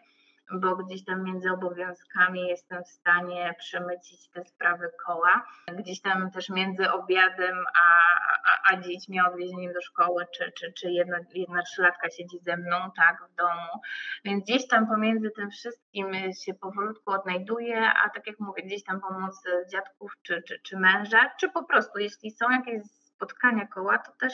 [0.53, 5.47] bo gdzieś tam między obowiązkami jestem w stanie przemycić te sprawy koła.
[5.73, 8.03] Gdzieś tam też między obiadem a,
[8.45, 12.77] a, a dziećmi, odwiezieniem do szkoły, czy, czy, czy jedna, jedna trzylatka siedzi ze mną,
[12.97, 13.81] tak, w domu.
[14.25, 16.13] Więc gdzieś tam pomiędzy tym wszystkim
[16.45, 21.31] się powolutku odnajduję, a tak jak mówię, gdzieś tam pomoc dziadków czy, czy, czy męża,
[21.41, 22.83] czy po prostu, jeśli są jakieś
[23.17, 24.33] spotkania koła, to też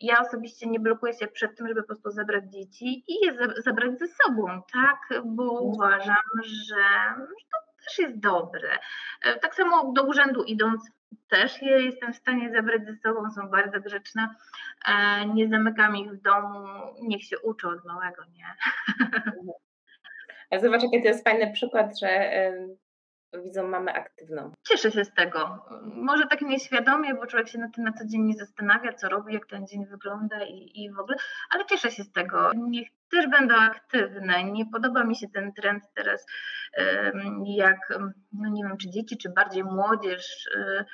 [0.00, 3.98] ja osobiście nie blokuję się przed tym, żeby po prostu zabrać dzieci i je zabrać
[3.98, 5.66] ze sobą, tak, bo mhm.
[5.66, 6.84] uważam, że
[7.24, 8.78] to też jest dobre.
[9.22, 10.90] E, tak samo do urzędu idąc
[11.28, 14.34] też je jestem w stanie zabrać ze sobą, są bardzo grzeczne,
[14.88, 16.66] e, nie zamykam ich w domu,
[17.02, 18.46] niech się uczą od małego, nie?
[20.50, 22.08] A zobacz, jaki to jest fajny przykład, że
[23.32, 24.52] widzą mamę aktywną.
[24.68, 25.66] Cieszę się z tego.
[25.94, 29.34] Może tak nieświadomie, bo człowiek się na tym na co dzień nie zastanawia, co robi,
[29.34, 31.16] jak ten dzień wygląda i, i w ogóle,
[31.50, 32.50] ale cieszę się z tego.
[32.54, 34.44] Niech też będą aktywne.
[34.44, 36.26] Nie podoba mi się ten trend teraz,
[37.46, 37.78] jak,
[38.32, 40.84] no nie wiem, czy dzieci, czy bardziej młodzież y,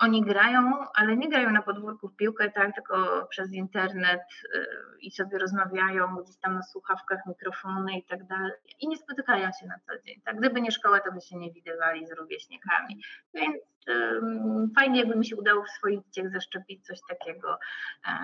[0.00, 4.20] oni grają, ale nie grają na podwórku w piłkę, tak, tylko przez internet
[4.54, 4.66] y,
[5.00, 8.52] i sobie rozmawiają gdzieś tam na słuchawkach, mikrofony i tak dalej.
[8.80, 10.20] I nie spotykają się na co dzień.
[10.24, 10.36] Tak?
[10.36, 13.02] Gdyby nie szkoła, to by się nie widywali z rówieśnikami.
[13.34, 13.56] Więc
[13.88, 17.58] um, fajnie, jakby mi się udało w swoich dzieciach zaszczepić coś takiego,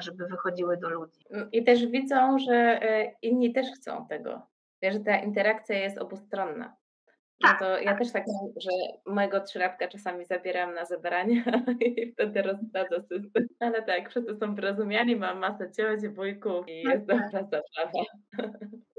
[0.00, 1.24] żeby wychodziły do ludzi.
[1.52, 4.46] I też widzą, że e, inni też chcą tego.
[4.82, 6.76] Że ta interakcja jest obustronna.
[7.40, 7.98] No tak, to ja tak.
[7.98, 8.70] też tak mam, że
[9.06, 11.42] mojego trzylatka czasami zabieram na zebrania
[11.86, 13.46] i wtedy rozsadza system.
[13.60, 18.04] Ale tak, wszyscy są wyrozumiani, mam masę cioci, wujków i jest dobra zabawa.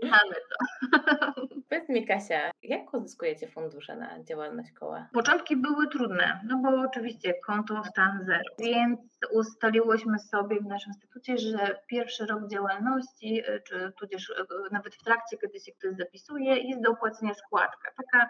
[0.04, 0.58] Mamy to.
[1.70, 5.10] Powiedz mi Kasia, jak uzyskujecie fundusze na działalność koła?
[5.14, 9.00] Początki były trudne, no bo oczywiście konto stan zero, więc
[9.34, 14.34] ustaliłyśmy sobie w naszym instytucie, że pierwszy rok działalności, y, czy tudzież y,
[14.72, 18.27] nawet w trakcie, kiedy się ktoś zapisuje, jest do opłacenia składka, taka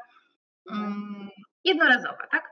[1.63, 2.51] jednorazowa, tak?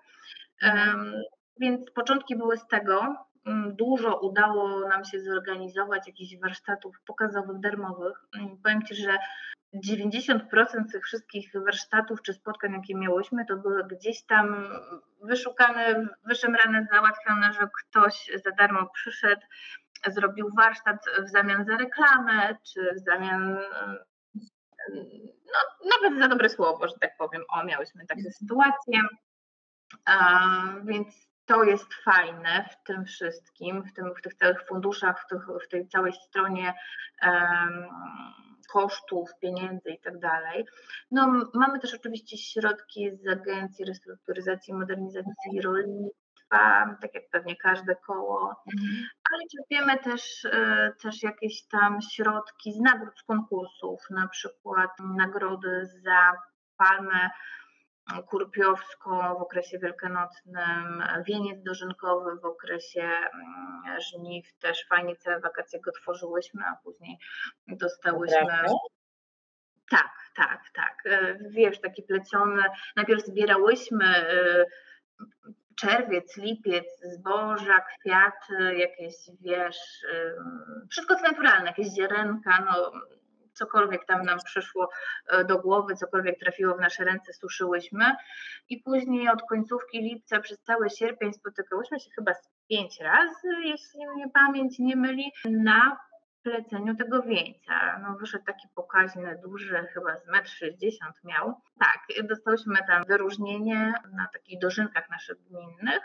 [0.63, 1.13] Um,
[1.59, 8.17] więc początki były z tego, mm, dużo udało nam się zorganizować jakichś warsztatów pokazowych, darmowych.
[8.63, 9.17] Powiem Ci, że
[9.73, 14.67] 90% tych wszystkich warsztatów czy spotkań, jakie miałyśmy, to były gdzieś tam
[15.21, 19.41] wyszukane, wyszemrane, załatwione, że ktoś za darmo przyszedł,
[20.07, 23.57] zrobił warsztat w zamian za reklamę, czy w zamian
[25.45, 27.41] no, nawet za dobre słowo, że tak powiem.
[27.49, 29.01] O, miałyśmy takie sytuacje.
[30.83, 35.47] Więc to jest fajne w tym wszystkim, w, tym, w tych całych funduszach, w, tych,
[35.65, 36.73] w tej całej stronie
[37.23, 37.87] um,
[38.71, 40.65] kosztów, pieniędzy i tak dalej.
[41.11, 46.24] No, mamy też oczywiście środki z Agencji Restrukturyzacji i Modernizacji Rolnictwa,
[47.01, 49.07] tak jak pewnie każde koło, mhm.
[49.31, 55.85] ale czerpiemy też, e, też jakieś tam środki z nagród z konkursów, na przykład nagrody
[56.03, 56.31] za
[56.77, 57.29] palmę
[58.27, 65.91] kurpiowską w okresie wielkanocnym, wieniec dożynkowy w okresie mm, żniw, też fajnie całe wakacje go
[65.91, 67.17] tworzyłyśmy, a później
[67.67, 68.37] dostałyśmy...
[69.89, 70.97] Tak, tak, tak.
[71.05, 72.63] E, wiesz, taki pleciony.
[72.95, 74.65] Najpierw zbierałyśmy e,
[75.75, 80.05] czerwiec, lipiec, zboża, kwiaty, jakieś, wiesz,
[80.89, 82.91] wszystko co naturalne, jakieś ziarenka, no
[83.55, 84.89] cokolwiek tam nam przyszło
[85.27, 88.05] e, do głowy, cokolwiek trafiło w nasze ręce, suszyłyśmy.
[88.69, 92.31] I później od końcówki lipca przez cały sierpień spotykałyśmy się chyba
[92.69, 95.97] pięć razy, jeśli mnie pamięć nie myli, na
[96.45, 97.99] pleceniu tego wieńca.
[97.99, 100.71] No, wyszedł taki pokaźny, duży, chyba z 1,60
[101.05, 101.61] m miał.
[101.79, 106.01] Tak, dostałyśmy tam wyróżnienie na takich dożynkach naszych gminnych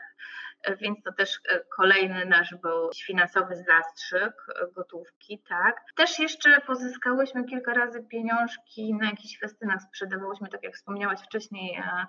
[0.81, 5.85] więc to też e, kolejny nasz był finansowy zastrzyk e, gotówki, tak.
[5.97, 12.07] Też jeszcze pozyskałyśmy kilka razy pieniążki na jakichś festynach, sprzedawałyśmy, tak jak wspomniałaś wcześniej, e,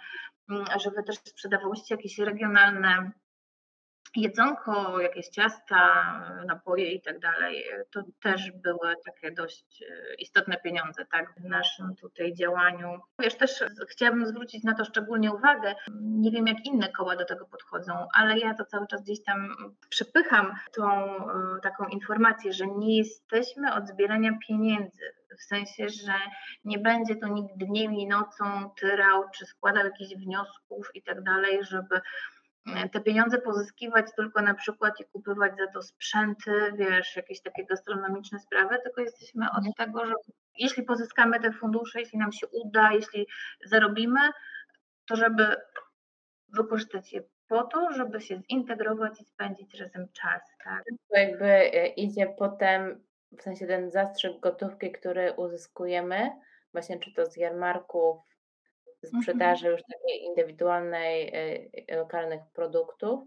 [0.80, 3.12] że wy też sprzedawałyście jakieś regionalne
[4.16, 6.04] jedzonko, jakieś ciasta,
[6.46, 11.96] napoje i tak dalej, to też były takie dość e, istotne pieniądze tak, w naszym
[11.96, 13.00] tutaj działaniu.
[13.20, 15.76] Wiesz, też chciałabym zwrócić na to szczególnie uwagę.
[16.02, 19.56] Nie wiem, jak inne koła do tego podchodzą, ale ja to cały czas gdzieś tam
[19.90, 25.14] przepycham tą e, taką informację, że nie jesteśmy od zbierania pieniędzy.
[25.40, 26.14] W sensie, że
[26.66, 31.64] nie będzie to nikt dniem i nocą tyrał, czy składał jakichś wniosków i tak dalej,
[31.64, 32.02] żeby
[32.92, 38.40] te pieniądze pozyskiwać tylko na przykład i kupować za to sprzęty, wiesz, jakieś takie gastronomiczne
[38.40, 39.74] sprawy, tylko jesteśmy od mhm.
[39.74, 40.14] tego, że
[40.58, 43.28] jeśli pozyskamy te fundusze, jeśli nam się uda, jeśli
[43.66, 44.20] zarobimy,
[45.08, 45.56] to żeby
[46.54, 50.84] wykorzystać je po to, żeby się zintegrować i spędzić razem czas, tak?
[51.10, 53.04] To jakby e, idzie potem,
[53.38, 56.30] w sensie ten zastrzyk gotówki, który uzyskujemy,
[56.74, 58.18] właśnie czy to z jarmarków.
[59.08, 61.36] Sprzedaży już takiej indywidualnej,
[61.92, 63.24] y, lokalnych produktów,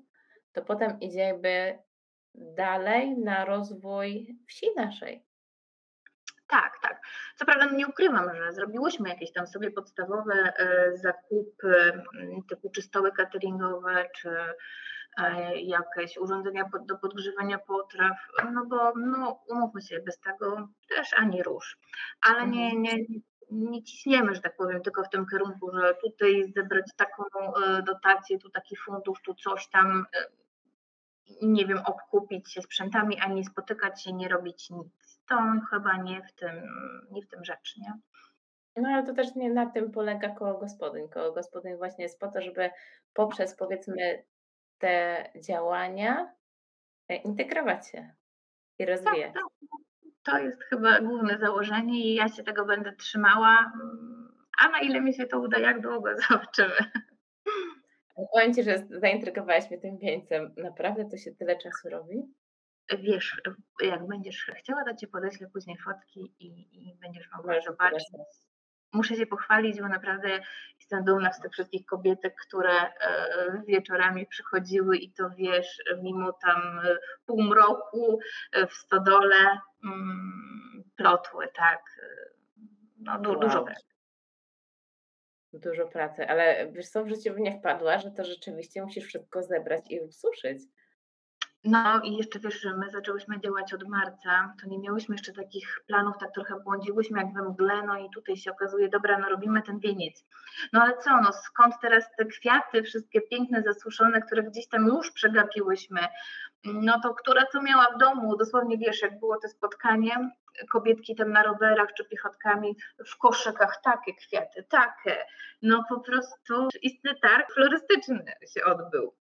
[0.52, 1.78] to potem idzie jakby
[2.34, 5.24] dalej na rozwój wsi naszej.
[6.48, 7.00] Tak, tak.
[7.37, 12.70] Co prawda no nie ukrywam, że zrobiłyśmy jakieś tam sobie podstawowe e, zakupy mm, typu
[12.70, 14.30] czy stoły cateringowe, czy
[15.22, 18.16] e, jakieś urządzenia do podgrzewania potraw,
[18.52, 21.78] no bo no, umówmy się, bez tego też ani rusz.
[22.20, 22.82] Ale nie, mhm.
[22.82, 27.83] nie, nie ciśniemy, że tak powiem, tylko w tym kierunku, że tutaj zebrać taką e,
[27.83, 30.26] dotację, tu taki fundusz, tu coś tam, e,
[31.42, 35.20] nie wiem, obkupić się sprzętami, a nie spotykać się, nie robić nic.
[35.28, 35.37] To
[35.70, 36.62] chyba nie w tym,
[37.11, 37.92] nie w tym rzecz, nie?
[38.76, 41.09] No ale to też nie na tym polega koło gospodyń.
[41.09, 42.70] Koło gospodyń właśnie jest po to, żeby
[43.12, 44.24] poprzez powiedzmy
[44.78, 46.35] te działania
[47.09, 48.14] e, integrować się
[48.78, 49.35] i rozwijać.
[49.35, 49.85] Tak, tak
[50.24, 53.72] to jest chyba główne założenie i ja się tego będę trzymała.
[54.58, 56.90] A na ile mi się to uda, jak długo zobaczymy.
[58.32, 60.54] Powiem Ci, że zaintrygowałaś mnie tym wieńcem.
[60.56, 62.22] Naprawdę to się tyle czasu robi?
[62.98, 63.42] Wiesz,
[63.82, 68.04] jak będziesz chciała, to Ci podeślę później fotki i, i będziesz mogła zobaczyć
[68.94, 70.40] muszę się pochwalić, bo naprawdę
[70.80, 76.78] jestem dumna z tych wszystkich kobietek, które e, wieczorami przychodziły i to wiesz, mimo tam
[76.78, 78.18] e, półmroku
[78.52, 79.37] e, w stodole
[79.85, 81.83] mm, plotły, tak.
[82.96, 83.40] No, du wow.
[83.40, 83.87] dużo pracy.
[85.52, 89.85] Dużo pracy, ale wiesz co, w życiu nie wpadła, że to rzeczywiście musisz wszystko zebrać
[89.90, 90.59] i ususzyć.
[91.64, 96.18] No i jeszcze wiesz, my zaczęłyśmy działać od marca, to nie miałyśmy jeszcze takich planów,
[96.18, 99.79] tak trochę błądziłyśmy jak we mgle, no i tutaj się okazuje, dobra, no robimy ten
[99.79, 100.24] wieniec.
[100.72, 105.11] No ale co, no skąd teraz te kwiaty, wszystkie piękne, zasuszone, które gdzieś tam już
[105.11, 106.00] przegapiłyśmy,
[106.64, 110.31] no to która co miała w domu, dosłownie wiesz, jak było to spotkanie,
[110.72, 115.24] kobietki tam na rowerach czy piechotkami w koszykach, takie kwiaty, takie.
[115.62, 118.24] No po prostu istny targ florystyczny
[118.55, 119.14] się odbył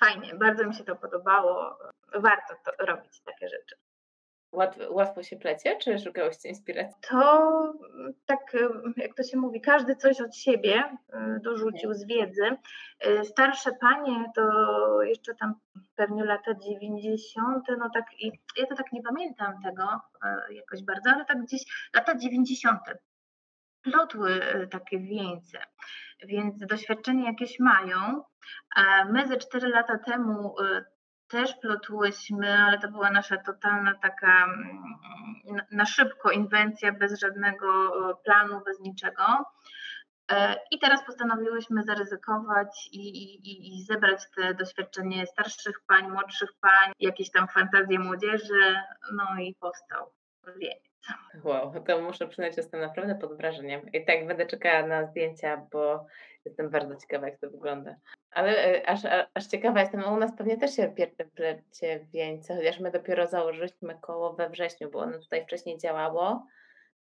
[0.00, 1.78] fajnie, bardzo mi się to podobało.
[2.14, 3.76] Warto to robić takie rzeczy.
[4.90, 6.96] Łatwo, się plecie, czy szukałyście inspiracji?
[7.10, 7.72] To
[8.26, 8.56] tak,
[8.96, 12.56] jak to się mówi, każdy coś od siebie y, dorzucił z wiedzy.
[13.06, 14.42] Y, starsze panie to
[15.02, 15.54] jeszcze tam
[15.94, 20.00] pewnie lata 90., no tak i ja to tak nie pamiętam tego
[20.50, 21.62] y, jakoś bardzo, ale tak gdzieś
[21.94, 22.80] lata 90.
[23.82, 25.58] plotły takie wieńce,
[26.24, 28.22] więc doświadczenie jakieś mają.
[29.12, 30.54] My ze 4 lata temu
[31.32, 37.66] też plotłyśmy, ale to była nasza totalna taka mm, na szybko inwencja, bez żadnego
[38.10, 39.22] e, planu, bez niczego.
[40.30, 46.92] E, I teraz postanowiłyśmy zaryzykować i, i, i zebrać te doświadczenie starszych pań, młodszych pań,
[47.00, 48.76] jakieś tam fantazje młodzieży,
[49.12, 50.12] no i powstał.
[51.44, 53.92] Wow, to muszę przyznać, że jestem naprawdę pod wrażeniem.
[53.92, 56.06] I tak będę czekała na zdjęcia, bo
[56.44, 57.96] jestem bardzo ciekawa, jak to wygląda.
[58.30, 59.00] Ale e, aż,
[59.34, 60.94] aż ciekawa jestem, u nas pewnie też się
[61.34, 66.46] plecie wieńce, chociaż my dopiero założyliśmy koło we wrześniu, bo ono tutaj wcześniej działało,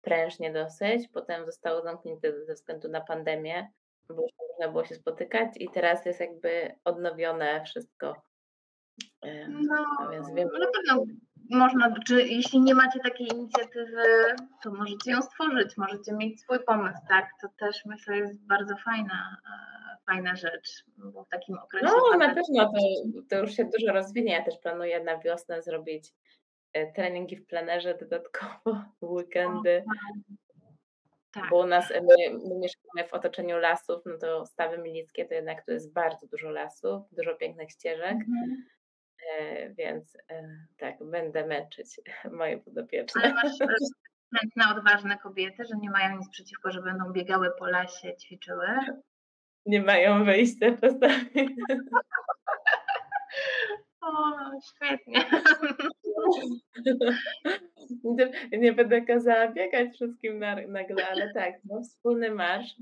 [0.01, 3.71] prężnie dosyć, potem zostało zamknięte ze względu na pandemię,
[4.09, 8.15] bo już można było się spotykać i teraz jest jakby odnowione wszystko.
[9.49, 11.05] No, no więc wiem, na pewno
[11.51, 14.03] można, czy jeśli nie macie takiej inicjatywy,
[14.63, 17.29] to możecie ją stworzyć, możecie mieć swój pomysł, tak?
[17.41, 21.87] To też myślę jest bardzo fajna, e, fajna rzecz, bo w takim okresie...
[21.87, 22.79] No, na pewno to,
[23.29, 24.33] to już się dużo rozwinie.
[24.33, 26.13] Ja też planuję na wiosnę zrobić
[26.73, 29.83] e, treningi w plenerze dodatkowo, weekendy.
[31.33, 31.49] Tak.
[31.49, 35.65] Bo u nas, my, my, mieszkamy w otoczeniu lasów, no to Stawy Milickie to jednak
[35.65, 38.11] tu jest bardzo dużo lasów, dużo pięknych ścieżek.
[38.11, 38.65] Mhm.
[39.29, 43.21] E, więc e, tak, będę męczyć moje podopieczne.
[43.23, 43.59] Ale masz
[44.39, 48.67] chętne, odważne kobiety, że nie mają nic przeciwko, że będą biegały po lesie, ćwiczyły?
[49.65, 51.55] Nie mają wyjścia czasami.
[54.01, 55.25] O, świetnie.
[58.61, 62.75] Nie będę kazała biegać wszystkim nagle, ale tak, no, wspólny marsz.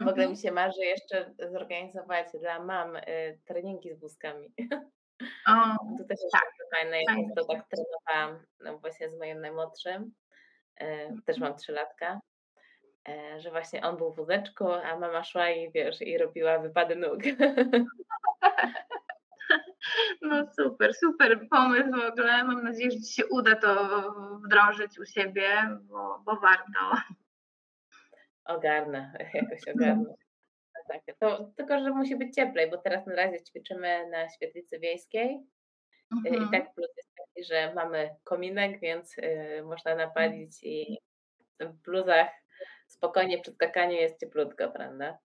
[0.00, 0.30] W ogóle mhm.
[0.30, 3.00] mi się marzy jeszcze zorganizować dla mam y,
[3.44, 4.52] treningi z wózkami.
[5.46, 5.52] O,
[5.98, 7.02] to też jest tak, fajne.
[7.02, 10.12] Ja to tak trenowałam no właśnie z moim najmłodszym.
[10.76, 12.20] E, też mam trzylatka.
[13.08, 16.96] E, że właśnie on był w wózeczku, a mama szła i wiesz, i robiła wypady
[16.96, 17.20] nóg.
[20.22, 22.44] No super, super pomysł w ogóle.
[22.44, 27.02] Mam nadzieję, że Ci się uda to wdrożyć u siebie, bo, bo warto.
[28.44, 30.14] Ogarnę, jakoś ogarnę
[30.88, 31.16] tak.
[31.18, 35.40] To, tylko, że musi być cieplej, bo teraz na razie ćwiczymy na świetlicy wiejskiej.
[36.12, 36.34] Mhm.
[36.34, 40.98] I tak plus jest taki, że mamy kominek, więc y, można napalić i
[41.60, 42.30] w bluzach
[42.86, 45.18] spokojnie przy skakaniu jest cieplutko, prawda?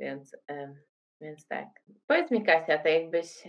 [0.00, 0.74] Więc, y,
[1.20, 1.68] więc tak.
[2.06, 3.44] Powiedz mi Kasia, to jakbyś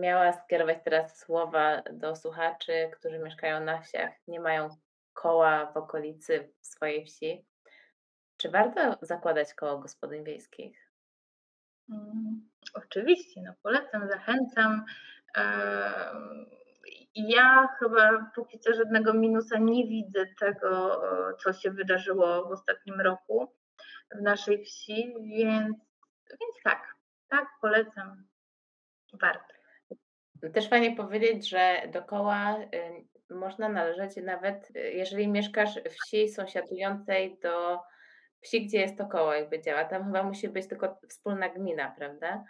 [0.00, 4.68] miała skierować teraz słowa do słuchaczy, którzy mieszkają na wsiach, nie mają
[5.12, 7.44] koła w okolicy swojej wsi,
[8.42, 10.92] czy warto zakładać koło gospodyń wiejskich?
[11.90, 14.84] Mm, oczywiście, no polecam, zachęcam.
[17.14, 21.02] Ja chyba póki co żadnego minusa nie widzę tego,
[21.38, 23.52] co się wydarzyło w ostatnim roku
[24.10, 25.76] w naszej wsi, więc,
[26.30, 26.94] więc tak,
[27.28, 28.24] tak, polecam.
[29.12, 29.54] Warto.
[30.54, 32.58] Też fajnie powiedzieć, że do koła
[33.30, 37.80] można należeć nawet, y, jeżeli mieszkasz w wsi sąsiadującej do
[38.42, 39.84] wsi, gdzie jest to koło jakby działa.
[39.84, 42.44] Tam chyba musi być tylko wspólna gmina, prawda?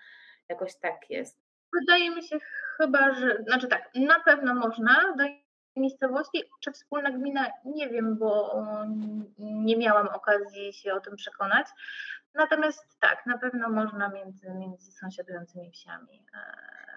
[0.49, 1.43] Jakoś tak jest.
[1.81, 2.39] Wydaje mi się
[2.77, 5.25] chyba, że, znaczy tak, na pewno można do
[5.77, 8.63] miejscowości, czy wspólna gmina, nie wiem, bo
[9.39, 11.67] nie miałam okazji się o tym przekonać.
[12.35, 16.27] Natomiast tak, na pewno można między, między sąsiadującymi wsiami.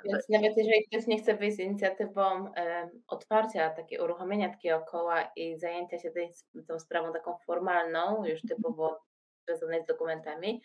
[0.06, 5.32] Więc nawet jeżeli ktoś nie chce wyjść z inicjatywą e, otwarcia, takie uruchomienia takiego koła
[5.36, 6.30] i zajęcia się tej,
[6.68, 9.00] tą sprawą taką formalną, już typowo
[9.48, 10.62] związanej z dokumentami,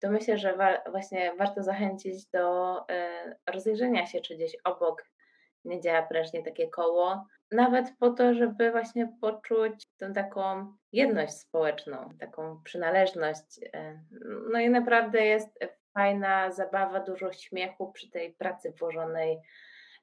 [0.00, 5.04] to myślę, że wa właśnie warto zachęcić do e, rozejrzenia się, czy gdzieś obok
[5.64, 12.08] nie działa prężnie takie koło, nawet po to, żeby właśnie poczuć tę taką jedność społeczną,
[12.20, 13.60] taką przynależność.
[13.74, 14.00] E,
[14.52, 15.58] no i naprawdę jest
[15.94, 19.40] fajna zabawa, dużo śmiechu przy tej pracy włożonej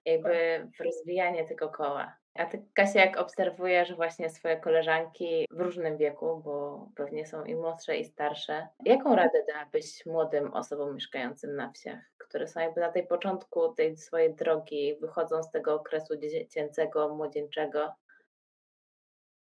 [0.05, 2.17] jakby w rozwijanie tego koła.
[2.33, 7.55] A ty, Kasia, jak obserwujesz właśnie swoje koleżanki w różnym wieku, bo pewnie są i
[7.55, 12.91] młodsze, i starsze, jaką radę dałabyś młodym osobom mieszkającym na wsiach, które są jakby na
[12.91, 17.93] tej początku tej swojej drogi, wychodzą z tego okresu dziecięcego, młodzieńczego?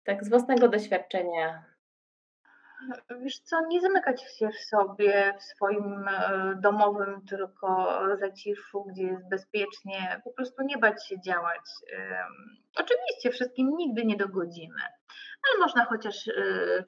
[0.04, 1.73] Tak z własnego doświadczenia.
[3.20, 9.28] Wiesz co, nie zamykać się w sobie, w swoim e, domowym tylko zaciszu, gdzie jest
[9.28, 11.60] bezpiecznie, po prostu nie bać się działać.
[12.76, 14.80] Oczywiście wszystkim nigdy nie dogodzimy,
[15.48, 16.32] ale można chociaż e,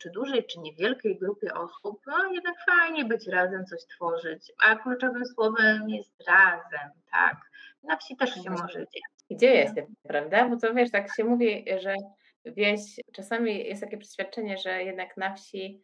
[0.02, 5.26] czy dużej, czy niewielkiej grupie osób, no jednak fajnie być razem, coś tworzyć, a kluczowym
[5.26, 7.36] słowem jest razem, tak?
[7.82, 9.02] Na wsi też się może dziać.
[9.30, 10.48] Dzieje się, prawda?
[10.48, 11.94] Bo to wiesz, tak się mówi, że
[12.46, 12.80] wieś,
[13.12, 15.82] czasami jest takie przeświadczenie, że jednak na wsi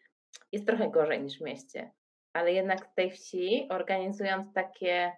[0.53, 1.93] jest trochę gorzej niż w mieście,
[2.33, 5.13] ale jednak tej wsi, organizując takie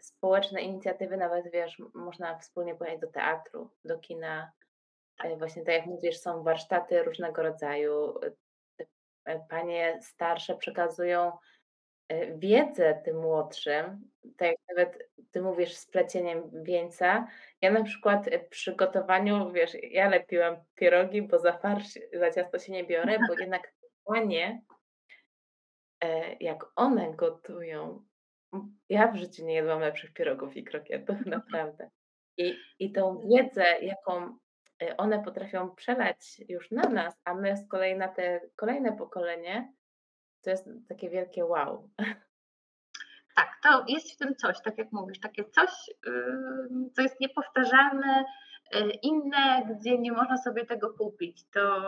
[0.00, 4.52] społeczne inicjatywy, nawet wiesz, można wspólnie pojechać do teatru, do kina.
[5.24, 8.14] E, właśnie tak jak mówisz, są warsztaty różnego rodzaju.
[9.24, 11.38] E, panie starsze przekazują e,
[12.36, 17.28] wiedzę tym młodszym, tak jak nawet ty mówisz z pleceniem wieńca.
[17.60, 22.72] Ja na przykład przy gotowaniu, wiesz, ja lepiłam pierogi, bo za farsz, za ciasto się
[22.72, 23.72] nie biorę, bo jednak
[24.04, 24.62] panie,
[26.40, 28.04] jak one gotują,
[28.88, 31.90] ja w życiu nie jadłam lepszych pierogów i krokietów, naprawdę.
[32.36, 34.38] I, I tą wiedzę, jaką
[34.82, 39.72] e, one potrafią przelać już na nas, a my z kolei na te kolejne pokolenie,
[40.46, 41.90] to jest takie wielkie wow.
[43.36, 45.70] Tak, to jest w tym coś, tak jak mówisz, takie coś,
[46.92, 48.24] co jest niepowtarzalne,
[48.72, 51.44] e, inne, gdzie nie można sobie tego kupić.
[51.50, 51.82] To,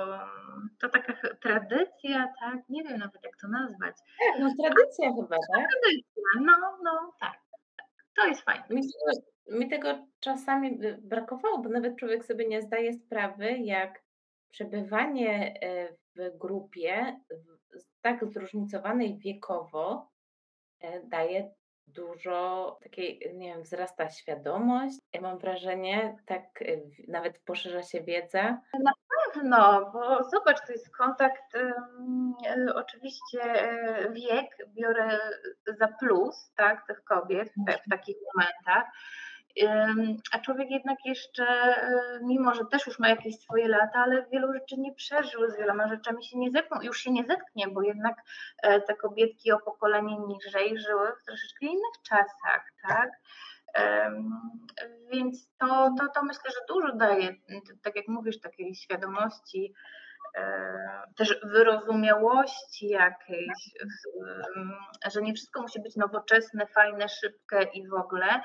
[0.80, 2.68] to taka tradycja, tak?
[2.68, 3.96] Nie wiem nawet jak to nazwać.
[4.40, 5.68] No tradycja chyba, tak?
[5.70, 7.38] Tradycja, no, no tak.
[7.76, 7.86] tak.
[8.16, 8.64] To jest fajne.
[8.70, 8.82] Mi,
[9.50, 14.07] mi tego czasami brakowało, bo nawet człowiek sobie nie zdaje sprawy, jak
[14.50, 17.20] przebywanie e, w grupie
[18.00, 20.10] tak zróżnicowanej wiekowo
[20.80, 21.50] e, daje
[21.94, 24.98] dużo takiej, nie wiem, wzrasta świadomość.
[25.12, 28.60] Ja mam wrażenie, tak y, nawet poszerza się wiedza.
[28.82, 31.42] Na pewno, bo zobacz, to jest kontakt,
[32.74, 33.38] oczywiście
[34.12, 35.18] wiek biorę
[35.78, 37.78] za plus, tak, tych kobiet w, w mhm.
[37.90, 38.84] takich momentach
[40.32, 44.52] a człowiek jednak jeszcze, e, mimo że też już ma jakieś swoje lata, ale wielu
[44.52, 48.16] rzeczy nie przeżył, z wieloma rzeczami się nie zetknął, już się nie zetknie, bo jednak
[48.62, 53.10] e, te kobietki o pokolenie niżej żyły w troszeczkę innych czasach, tak?
[55.10, 57.34] Więc to, to, to myślę, że dużo daje,
[57.82, 59.74] tak jak mówisz, takiej świadomości,
[61.16, 63.70] też wyrozumiałości jakiejś,
[65.12, 68.40] że nie wszystko musi być nowoczesne, fajne, szybkie i w ogóle,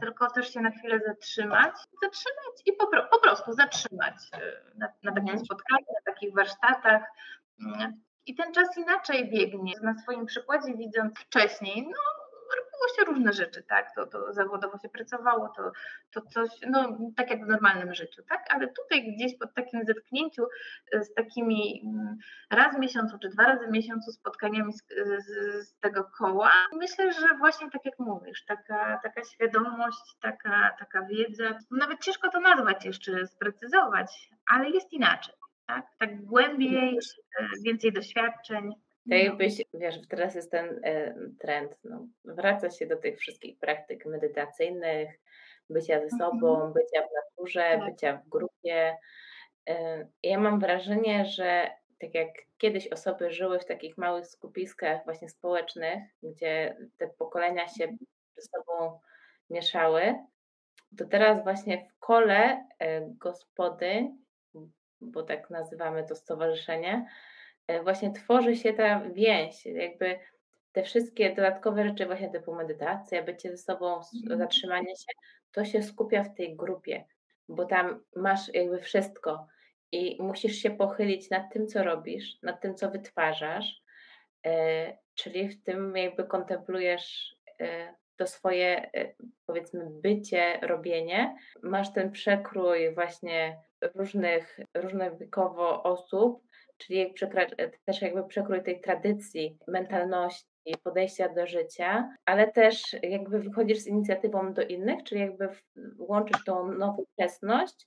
[0.00, 4.38] tylko też się na chwilę zatrzymać, zatrzymać i po, po prostu zatrzymać e,
[4.78, 5.44] na, na takim mhm.
[5.44, 7.02] spotkaniu, na takich warsztatach.
[8.26, 9.72] I ten czas inaczej biegnie.
[9.82, 12.21] Na swoim przykładzie widząc wcześniej, no
[12.82, 15.72] robiło się różne rzeczy, tak, to, to zawodowo się pracowało, to,
[16.10, 20.46] to coś, no tak jak w normalnym życiu, tak, ale tutaj gdzieś pod takim zetknięciu
[20.92, 22.16] e, z takimi mm,
[22.50, 24.82] raz w miesiącu czy dwa razy w miesiącu spotkaniami z,
[25.18, 31.02] z, z tego koła, myślę, że właśnie tak jak mówisz, taka, taka świadomość, taka, taka
[31.02, 35.34] wiedza, nawet ciężko to nazwać jeszcze, sprecyzować, ale jest inaczej.
[35.66, 36.98] Tak, tak głębiej,
[37.40, 38.74] e, więcej doświadczeń.
[39.10, 44.06] Tak jakbyś, wiesz, teraz jest ten e, trend, no, wraca się do tych wszystkich praktyk
[44.06, 45.20] medytacyjnych,
[45.70, 46.72] bycia ze sobą, mhm.
[46.72, 47.90] bycia w naturze, tak.
[47.90, 48.96] bycia w grupie.
[49.68, 52.28] E, ja mam wrażenie, że tak jak
[52.58, 57.98] kiedyś osoby żyły w takich małych skupiskach właśnie społecznych, gdzie te pokolenia się mhm.
[58.36, 59.00] ze sobą
[59.50, 60.14] mieszały,
[60.98, 64.18] to teraz właśnie w kole e, gospodyń,
[65.00, 67.06] bo tak nazywamy to stowarzyszenie,
[67.82, 70.18] właśnie tworzy się ta więź, jakby
[70.72, 74.38] te wszystkie dodatkowe rzeczy, właśnie typu medytacja, bycie ze sobą, mhm.
[74.38, 75.12] zatrzymanie się,
[75.52, 77.04] to się skupia w tej grupie,
[77.48, 79.46] bo tam masz jakby wszystko
[79.92, 83.82] i musisz się pochylić nad tym, co robisz, nad tym, co wytwarzasz,
[84.46, 88.90] e, czyli w tym jakby kontemplujesz e, to swoje,
[89.46, 91.36] powiedzmy, bycie, robienie.
[91.62, 93.58] Masz ten przekrój właśnie
[93.94, 96.42] różnych, różnych wiekowo osób,
[96.86, 97.14] czyli
[97.84, 100.46] też jakby przekrój tej tradycji, mentalności,
[100.82, 105.48] podejścia do życia, ale też jakby wychodzisz z inicjatywą do innych, czyli jakby
[105.98, 107.86] łączysz tą nowoczesność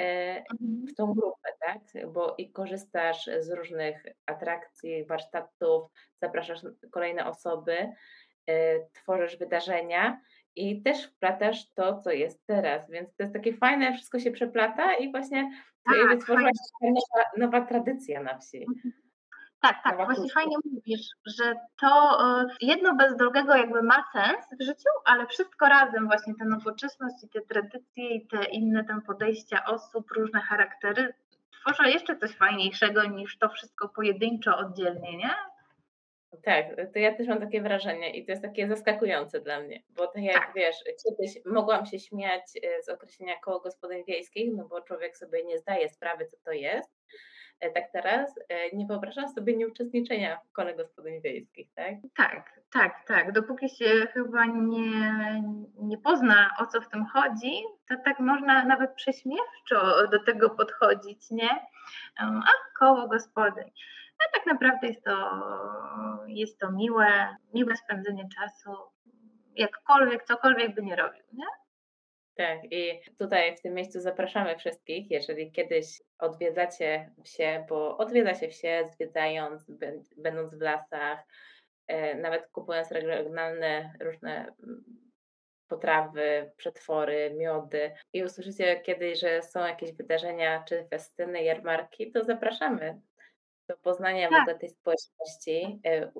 [0.00, 0.86] e, mhm.
[0.86, 2.08] w tą grupę, tak?
[2.12, 5.90] Bo i korzystasz z różnych atrakcji, warsztatów,
[6.22, 6.60] zapraszasz
[6.90, 7.92] kolejne osoby,
[8.46, 10.20] e, tworzysz wydarzenia
[10.56, 14.94] i też wplatasz to, co jest teraz, więc to jest takie fajne, wszystko się przeplata
[14.94, 15.50] i właśnie
[15.84, 18.66] tak, wytworzyła się nowa, nowa tradycja na wsi.
[18.68, 18.92] Mhm.
[19.60, 24.64] Tak, tak, właśnie fajnie mówisz, że to e, jedno bez drugiego jakby ma sens w
[24.64, 29.64] życiu, ale wszystko razem, właśnie ta nowoczesność i te tradycje i te inne tam podejścia
[29.64, 31.14] osób, różne charaktery
[31.60, 35.34] stworzyła jeszcze coś fajniejszego niż to wszystko pojedynczo, oddzielnie, nie?
[36.44, 40.06] Tak, to ja też mam takie wrażenie i to jest takie zaskakujące dla mnie, bo
[40.06, 40.52] tak jak Tak.
[40.56, 45.44] wiesz, kiedyś mogłam się śmiać e, z określenia koło gospodyń wiejskich, no bo człowiek sobie
[45.44, 46.90] nie zdaje sprawy, co to jest.
[47.60, 51.94] E, Tak teraz e, nie wyobrażam sobie nieuczestniczenia w kole gospodyń wiejskich, tak?
[52.16, 53.32] Tak, tak, tak.
[53.32, 55.42] Dopóki się chyba nie,
[55.78, 57.52] nie pozna, o co w tym chodzi,
[57.88, 61.50] to tak można nawet prześmiewczo do tego podchodzić, nie?
[62.18, 63.70] A koło gospodyń.
[64.20, 65.30] A tak naprawdę jest to,
[66.26, 68.70] jest to miłe, miłe spędzenie czasu,
[69.56, 71.44] jakkolwiek, cokolwiek by nie robił, nie?
[72.34, 78.48] Tak, i tutaj w tym miejscu zapraszamy wszystkich, jeżeli kiedyś odwiedzacie wsie, bo odwiedza się
[78.48, 81.18] wsie, zwiedzając, bę- będąc w lasach,
[81.86, 84.84] e, nawet kupując regionalne różne mm,
[85.68, 93.00] potrawy, przetwory, miody i usłyszycie kiedyś, że są jakieś wydarzenia, czy festyny, jarmarki, to zapraszamy
[93.70, 94.40] do poznania w Tak.
[94.40, 96.12] ogóle tej społeczności, e,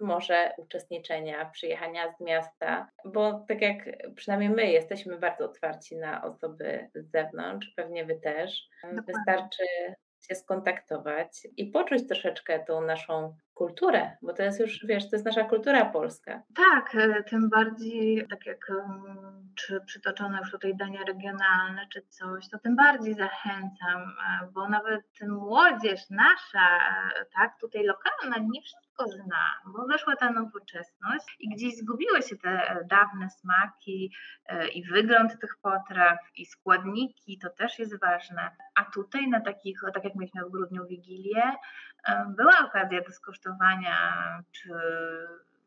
[0.00, 3.76] może uczestniczenia, przyjechania z miasta, bo tak jak
[4.14, 8.68] przynajmniej my jesteśmy bardzo otwarci na osoby z zewnątrz, pewnie wy też.
[8.82, 9.02] Dokładnie.
[9.06, 9.64] Wystarczy
[10.20, 15.26] się skontaktować i poczuć troszeczkę tą naszą kulturę, bo to jest już, wiesz, to jest
[15.26, 16.42] nasza kultura polska.
[16.56, 18.66] Tak, e, tym bardziej, tak jak
[19.54, 25.02] czy przytoczone już tutaj dania regionalne, czy coś, to tym bardziej zachęcam, e, bo nawet
[25.28, 31.76] młodzież nasza, e, tak, tutaj lokalna, nie wszystko zna, bo weszła ta nowoczesność i gdzieś
[31.76, 34.12] zgubiły się te dawne smaki
[34.74, 38.50] i wygląd tych potraw, i składniki, to też jest ważne.
[38.74, 41.52] A tutaj na takich, tak jak mieliśmy w grudniu Wigilię,
[42.28, 43.45] była okazja do skosztowania,
[44.52, 44.70] czy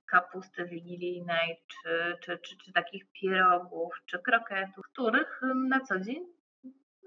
[0.05, 6.25] kapusty wigilijnej, czy, czy, czy, czy takich pierogów, czy kroketów, których na co dzień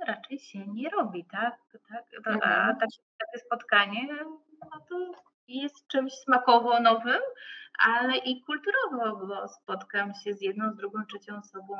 [0.07, 1.57] raczej się nie robi, tak?
[1.89, 2.05] tak?
[2.25, 2.77] A Mhm.
[2.77, 4.09] takie, takie spotkanie
[4.71, 5.13] no to
[5.49, 7.21] jest czymś smakowo nowym,
[7.87, 11.75] ale i kulturowo, bo spotkam się z jedną, z drugą, trzecią osobą,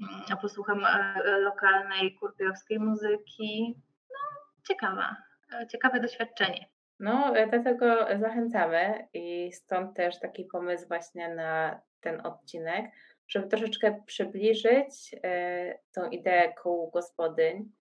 [0.00, 3.74] mm, posłucham e, e, lokalnej kurpiowskiej muzyki.
[4.10, 5.16] No, ciekawa,
[5.52, 6.66] e, ciekawe doświadczenie.
[7.00, 12.90] No, e, dlatego zachęcamy i stąd też taki pomysł właśnie na ten odcinek,
[13.28, 17.72] żeby troszeczkę przybliżyć e, tą ideę kół gospodyń.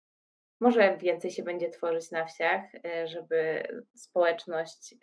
[0.61, 3.63] Może więcej się będzie tworzyć na wsiach, e, żeby
[3.95, 4.95] społeczność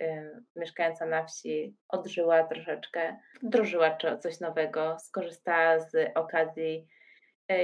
[0.55, 6.87] mieszkająca na wsi odżyła troszeczkę, wdrożyła coś nowego, skorzystała z okazji,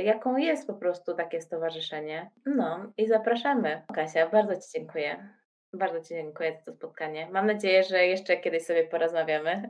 [0.03, 2.31] jaką jest po prostu takie stowarzyszenie.
[2.45, 3.81] No i zapraszamy.
[3.93, 5.40] Kasia, bardzo Ci dziękuję.
[5.73, 7.29] Bardzo Ci dziękuję za to spotkanie.
[7.31, 9.69] Mam nadzieję, że jeszcze kiedyś sobie porozmawiamy.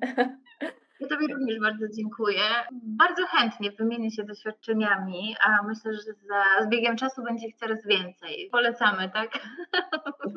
[1.01, 2.41] Ja Tobie również bardzo dziękuję.
[2.83, 7.85] Bardzo chętnie wymienię się doświadczeniami, a myślę, że za, z biegiem czasu będzie ich coraz
[7.85, 8.49] więcej.
[8.51, 9.29] Polecamy, tak?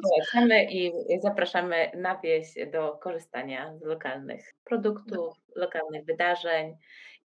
[0.02, 0.92] Polecamy i
[1.22, 6.76] zapraszamy na wieś do korzystania z lokalnych produktów, lokalnych wydarzeń,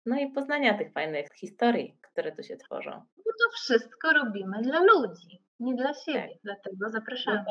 [0.07, 2.91] no i poznania tych fajnych historii, które tu się tworzą.
[3.16, 6.29] Bo to wszystko robimy dla ludzi, nie dla siebie.
[6.29, 6.39] Tak.
[6.45, 7.45] Dlatego zapraszamy.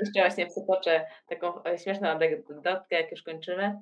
[0.00, 3.78] Jeszcze właśnie przytoczę taką e, śmieszną anegdotkę, jak już kończymy.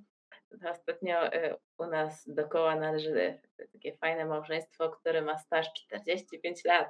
[0.71, 3.39] Ostatnio e, u nas dookoła należy
[3.73, 6.89] takie fajne małżeństwo, które ma staż 45 lat.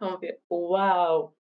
[0.00, 1.34] Ja mówię, wow!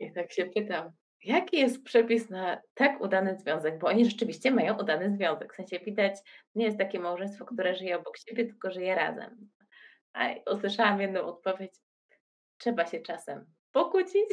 [0.00, 0.92] I tak się pytam,
[1.24, 3.78] jaki jest przepis na tak udany związek?
[3.78, 5.52] Bo oni rzeczywiście mają udany związek.
[5.52, 6.14] W sensie widać,
[6.54, 9.50] nie jest takie małżeństwo, które żyje obok siebie, tylko żyje razem.
[10.12, 11.74] A usłyszałam jedną odpowiedź,
[12.58, 14.28] trzeba się czasem pokłócić,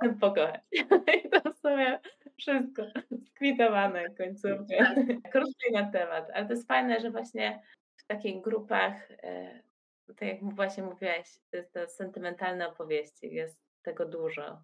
[0.20, 0.60] pokochać.
[1.16, 2.00] I to w sumie
[2.38, 2.82] wszystko
[3.26, 4.94] skwitowane końcówkę.
[5.32, 7.62] Krócej na temat, ale to jest fajne, że właśnie
[7.96, 9.62] w takich grupach, e,
[10.06, 14.62] tak jak właśnie mówiłaś, to jest te sentymentalne opowieści, jest tego dużo.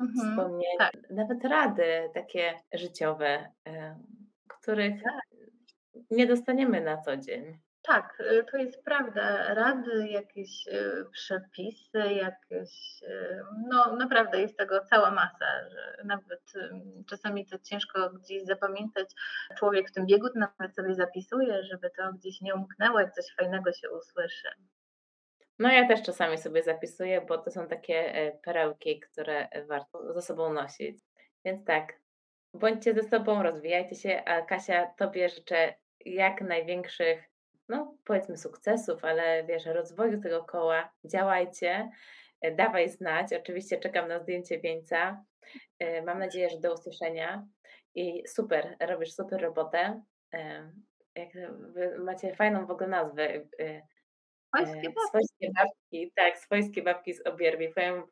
[0.00, 0.30] Mhm.
[0.30, 1.10] Wspomnienia, tak.
[1.10, 3.98] nawet rady takie życiowe, e,
[4.48, 5.22] których Tak.
[6.10, 7.58] nie dostaniemy na co dzień.
[7.88, 9.54] Tak, y, to jest prawda.
[9.54, 13.02] Rady, jakieś y, przepisy, jakieś.
[13.02, 16.52] y, No, naprawdę jest tego cała masa, że nawet
[17.08, 19.10] czasami to ciężko gdzieś zapamiętać.
[19.56, 23.72] Człowiek w tym biegu nawet sobie zapisuje, żeby to gdzieś nie umknęło, jak coś fajnego
[23.72, 24.48] się usłyszy.
[25.58, 30.22] No ja też czasami sobie zapisuję, bo to są takie e, perełki, które warto ze
[30.22, 30.98] sobą nosić.
[31.44, 31.92] Więc tak,
[32.54, 35.74] bądźcie ze sobą, rozwijajcie się, a Kasia, Tobie życzę
[36.04, 37.28] jak największych,
[37.68, 40.92] no powiedzmy sukcesów, ale wiesz, rozwoju tego koła.
[41.04, 41.90] Działajcie,
[42.40, 43.32] e, dawaj znać.
[43.32, 45.24] Oczywiście czekam na zdjęcie wieńca.
[45.78, 47.46] E, Mam nadzieję, że do usłyszenia.
[47.94, 50.02] I super, robisz super robotę.
[50.34, 50.70] E,
[51.14, 51.28] Jak
[51.98, 53.34] macie fajną w ogóle nazwę.
[53.60, 53.82] e,
[54.52, 57.68] Polskie E, Swojskie babki, tak, swojskie babki z obierwi.
[57.74, 58.02] Powiem,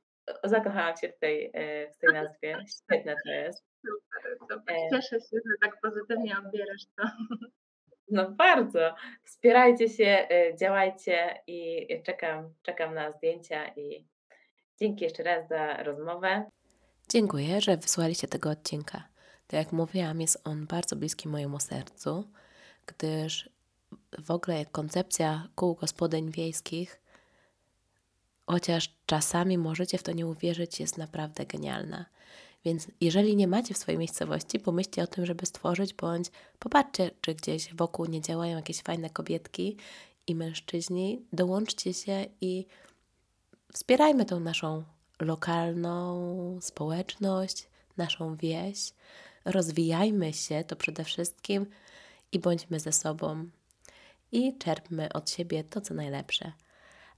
[0.45, 1.53] zakochałam się w tej,
[1.95, 2.57] w tej nazwie.
[2.85, 3.65] Świetne to jest.
[3.87, 4.77] Super, super.
[4.93, 7.05] Cieszę się, że tak pozytywnie odbierasz to.
[8.11, 8.95] No bardzo.
[9.25, 10.29] Wspierajcie się,
[10.61, 14.05] działajcie i czekam, czekam na zdjęcia i
[14.81, 16.51] dzięki jeszcze raz za rozmowę.
[17.09, 19.09] Dziękuję, że wysłaliście tego odcinka.
[19.47, 22.31] Tak jak mówiłam, jest on bardzo bliski mojemu sercu,
[22.87, 23.51] gdyż
[24.19, 27.01] w ogóle koncepcja kół gospodyń wiejskich,
[28.47, 32.05] chociaż czasami możecie w to nie uwierzyć, jest naprawdę genialna.
[32.67, 36.27] Więc jeżeli nie macie w swojej miejscowości, pomyślcie o tym, żeby stworzyć, bądź
[36.59, 39.77] popatrzcie, czy gdzieś wokół nie działają jakieś fajne kobietki
[40.27, 41.23] i mężczyźni.
[41.33, 42.67] Dołączcie się i
[43.73, 44.85] wspierajmy tą naszą
[45.21, 48.93] lokalną społeczność, naszą wieś.
[49.45, 51.67] Rozwijajmy się to przede wszystkim
[52.33, 53.49] i bądźmy ze sobą
[54.33, 56.53] i czerpmy od siebie to, co najlepsze.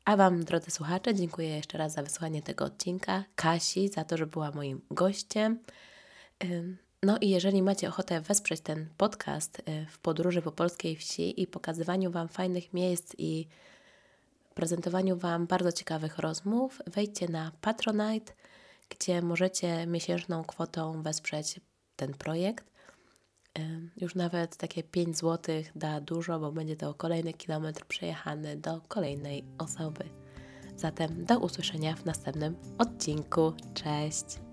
[0.08, 3.24] A Wam, drodzy słuchacze, dziękuję jeszcze raz za wysłanie tego odcinka.
[3.36, 5.58] Kasi za to, że była moim gościem.
[7.02, 11.46] No i jeżeli macie ochotę wesprzeć ten podcast y, w podróży po polskiej wsi i
[11.46, 13.46] pokazywaniu Wam fajnych miejsc i
[14.54, 18.32] prezentowaniu Wam bardzo ciekawych rozmów, wejdźcie na Patronite,
[18.88, 21.60] gdzie możecie miesięczną kwotą wesprzeć
[21.96, 22.64] ten projekt.
[23.96, 29.44] Już nawet takie 5 zł da dużo, bo będzie to kolejny kilometr przejechany do kolejnej
[29.58, 30.04] osoby.
[30.76, 33.52] Zatem do usłyszenia w następnym odcinku.
[33.74, 34.47] Cześć!